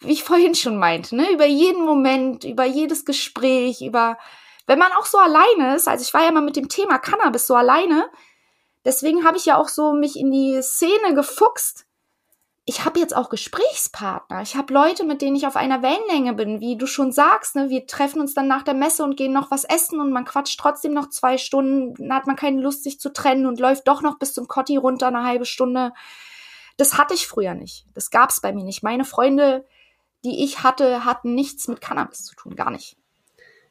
[0.00, 1.30] wie ich vorhin schon meinte, ne?
[1.32, 4.18] über jeden Moment, über jedes Gespräch, über,
[4.66, 5.86] wenn man auch so alleine ist.
[5.86, 8.10] Also ich war ja mal mit dem Thema Cannabis so alleine.
[8.84, 11.86] Deswegen habe ich ja auch so mich in die Szene gefuchst
[12.70, 14.42] ich habe jetzt auch Gesprächspartner.
[14.42, 17.56] Ich habe Leute, mit denen ich auf einer Wellenlänge bin, wie du schon sagst.
[17.56, 17.68] Ne?
[17.68, 20.60] Wir treffen uns dann nach der Messe und gehen noch was essen und man quatscht
[20.60, 21.94] trotzdem noch zwei Stunden.
[21.94, 24.76] Dann hat man keine Lust, sich zu trennen und läuft doch noch bis zum Kotti
[24.76, 25.92] runter eine halbe Stunde.
[26.76, 27.86] Das hatte ich früher nicht.
[27.94, 28.84] Das gab es bei mir nicht.
[28.84, 29.66] Meine Freunde,
[30.24, 32.96] die ich hatte, hatten nichts mit Cannabis zu tun, gar nicht.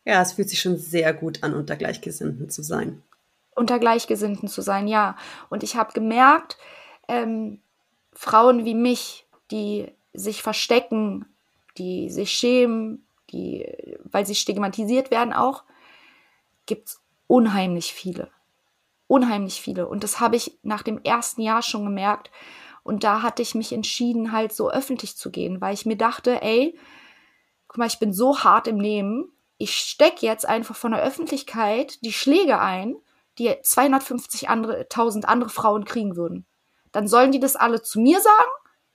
[0.04, 3.02] Ja, es fühlt sich schon sehr gut an, unter Gleichgesinnten zu sein.
[3.56, 5.16] Unter Gleichgesinnten zu sein, ja.
[5.50, 6.58] Und ich habe gemerkt,
[7.08, 7.62] ähm,
[8.14, 11.26] Frauen wie mich, die sich verstecken,
[11.78, 13.66] die sich schämen, die,
[14.04, 15.64] weil sie stigmatisiert werden auch,
[16.66, 18.30] gibt's unheimlich viele.
[19.08, 19.88] Unheimlich viele.
[19.88, 22.32] Und das habe ich nach dem ersten Jahr schon gemerkt.
[22.84, 26.42] Und da hatte ich mich entschieden, halt so öffentlich zu gehen, weil ich mir dachte,
[26.42, 26.78] ey,
[27.68, 29.32] guck mal, ich bin so hart im Nehmen.
[29.58, 32.96] Ich steck jetzt einfach von der Öffentlichkeit die Schläge ein,
[33.38, 36.46] die 250 andere, 1000 andere Frauen kriegen würden
[36.92, 38.50] dann sollen die das alle zu mir sagen.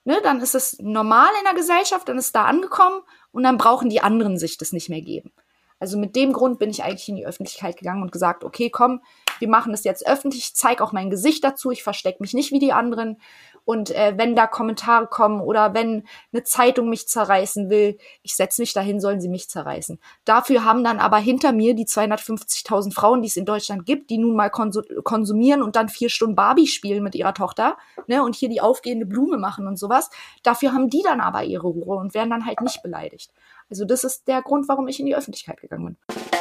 [0.07, 3.01] Ne, dann ist es normal in der Gesellschaft, dann ist da angekommen
[3.33, 5.33] und dann brauchen die anderen sich das nicht mehr geben.
[5.79, 9.01] Also mit dem Grund bin ich eigentlich in die Öffentlichkeit gegangen und gesagt, okay, komm,
[9.39, 12.53] wir machen das jetzt öffentlich, ich zeige auch mein Gesicht dazu, ich verstecke mich nicht
[12.53, 13.19] wie die anderen
[13.65, 18.61] Und äh, wenn da Kommentare kommen oder wenn eine Zeitung mich zerreißen will, ich setze
[18.61, 19.99] mich dahin, sollen sie mich zerreißen.
[20.25, 24.19] Dafür haben dann aber hinter mir die 250.000 Frauen, die es in Deutschland gibt, die
[24.19, 28.51] nun mal konsumieren und dann vier Stunden Barbie spielen mit ihrer Tochter ne, und hier
[28.51, 30.11] die aufgehende Blume machen und sowas.
[30.43, 33.33] Dafür haben die dann aber ihre Ruhe und werden dann halt nicht beleidigt.
[33.71, 36.34] Also das ist der Grund, warum ich in die Öffentlichkeit gegangen bin.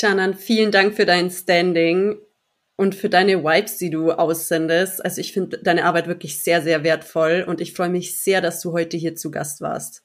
[0.00, 2.18] Canan, vielen Dank für dein Standing
[2.78, 5.04] und für deine Vibes, die du aussendest.
[5.04, 8.62] Also ich finde deine Arbeit wirklich sehr, sehr wertvoll und ich freue mich sehr, dass
[8.62, 10.02] du heute hier zu Gast warst.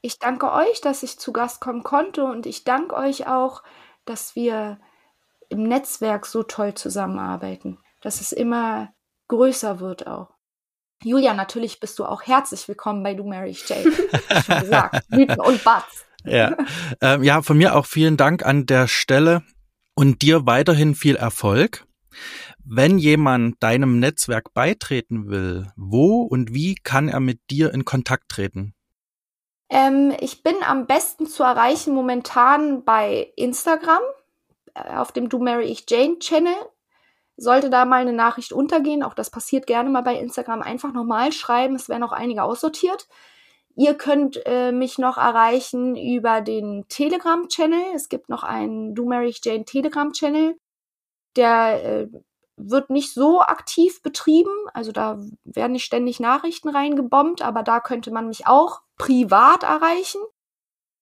[0.00, 3.64] Ich danke euch, dass ich zu Gast kommen konnte und ich danke euch auch,
[4.04, 4.78] dass wir
[5.48, 8.94] im Netzwerk so toll zusammenarbeiten, dass es immer
[9.26, 10.36] größer wird auch.
[11.02, 13.90] Julia, natürlich bist du auch herzlich willkommen bei Du Mary Jane.
[14.46, 16.06] Schon gesagt, Mythen und Batz.
[16.24, 16.56] Ja.
[17.00, 19.42] Ähm, ja, von mir auch vielen Dank an der Stelle
[19.94, 21.86] und dir weiterhin viel Erfolg.
[22.64, 28.28] Wenn jemand deinem Netzwerk beitreten will, wo und wie kann er mit dir in Kontakt
[28.28, 28.74] treten?
[29.68, 34.02] Ähm, ich bin am besten zu erreichen momentan bei Instagram
[34.74, 36.54] äh, auf dem Do Mary Ich Jane Channel.
[37.36, 41.32] Sollte da mal eine Nachricht untergehen, auch das passiert gerne mal bei Instagram, einfach nochmal
[41.32, 41.74] schreiben.
[41.74, 43.08] Es werden auch einige aussortiert.
[43.80, 47.94] Ihr könnt äh, mich noch erreichen über den Telegram-Channel.
[47.94, 50.54] Es gibt noch einen Do Mary Jane Telegram-Channel.
[51.34, 52.08] Der äh,
[52.58, 54.52] wird nicht so aktiv betrieben.
[54.74, 60.20] Also da werden nicht ständig Nachrichten reingebombt, aber da könnte man mich auch privat erreichen.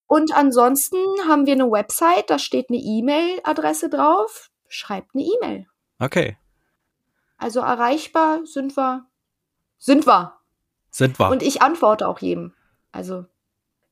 [0.07, 4.53] Und ansonsten haben wir eine Website, da steht eine E-Mail-Adresse drauf.
[4.69, 5.67] Schreibt eine E-Mail.
[5.99, 6.37] Okay.
[7.39, 9.09] Also erreichbar sind wir.
[9.79, 10.39] Sind wir.
[10.91, 11.29] Sind wir.
[11.29, 12.55] Und ich antworte auch jedem.
[12.93, 13.27] Also,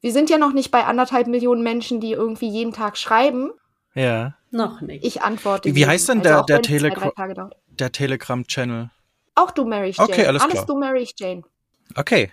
[0.01, 3.51] wir sind ja noch nicht bei anderthalb Millionen Menschen, die irgendwie jeden Tag schreiben.
[3.95, 4.35] Ja.
[4.51, 5.05] Noch nicht.
[5.05, 5.75] Ich antworte.
[5.75, 8.91] Wie heißt denn also der, der, Telegram, der Telegram-Channel?
[9.35, 10.09] Auch du Mary Jane.
[10.09, 10.67] Okay, alles, alles klar.
[10.67, 11.43] du Mary Jane.
[11.95, 12.33] Okay.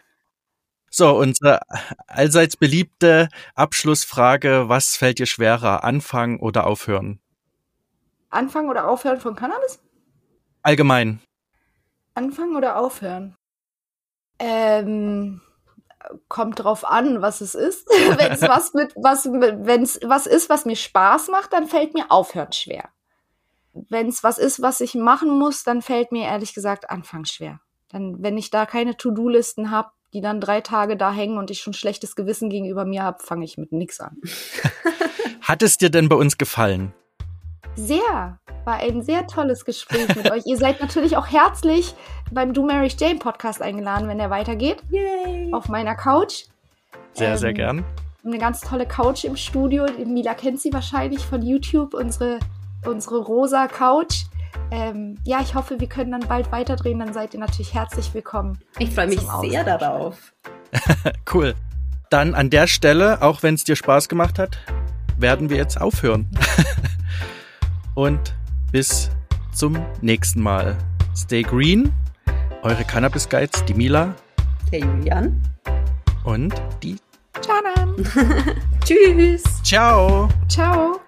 [0.89, 1.59] So, unsere
[2.07, 7.19] allseits beliebte Abschlussfrage, was fällt dir schwerer, anfangen oder aufhören?
[8.29, 9.79] Anfangen oder aufhören von Cannabis?
[10.61, 11.19] Allgemein.
[12.13, 13.35] Anfangen oder aufhören?
[14.37, 15.41] Ähm,
[16.27, 17.87] kommt drauf an, was es ist.
[18.17, 21.93] wenn es was mit was wenn es was ist, was mir Spaß macht, dann fällt
[21.93, 22.89] mir aufhören schwer.
[23.73, 27.59] Wenn es was ist, was ich machen muss, dann fällt mir ehrlich gesagt Anfang schwer.
[27.89, 31.61] Dann, wenn ich da keine To-Do-Listen habe, die dann drei Tage da hängen und ich
[31.61, 34.17] schon schlechtes Gewissen gegenüber mir habe, fange ich mit nix an.
[35.41, 36.93] Hat es dir denn bei uns gefallen?
[37.75, 38.39] Sehr.
[38.65, 40.45] War ein sehr tolles Gespräch mit euch.
[40.45, 41.95] Ihr seid natürlich auch herzlich
[42.31, 44.77] beim Do Mary Jane Podcast eingeladen, wenn der weitergeht.
[44.89, 45.51] Yay.
[45.51, 46.45] Auf meiner Couch.
[47.13, 47.85] Sehr, ähm, sehr gern.
[48.25, 49.85] Eine ganz tolle Couch im Studio.
[50.05, 52.39] Mila kennt sie wahrscheinlich von YouTube, unsere,
[52.85, 54.23] unsere rosa Couch.
[54.71, 56.99] Ähm, ja, ich hoffe, wir können dann bald weiterdrehen.
[56.99, 58.59] Dann seid ihr natürlich herzlich willkommen.
[58.79, 60.33] Ich freue mich sehr darauf.
[61.33, 61.53] cool.
[62.09, 64.57] Dann an der Stelle, auch wenn es dir Spaß gemacht hat,
[65.17, 66.29] werden wir jetzt aufhören.
[67.95, 68.33] Und
[68.73, 69.09] bis
[69.53, 70.75] zum nächsten Mal.
[71.15, 71.93] Stay green.
[72.63, 74.15] Eure Cannabis Guides, die Mila.
[74.71, 75.41] Der Julian.
[76.25, 76.97] Und die
[77.47, 77.95] Janan.
[78.83, 79.43] Tschüss.
[79.63, 80.27] Ciao.
[80.49, 81.02] Ciao.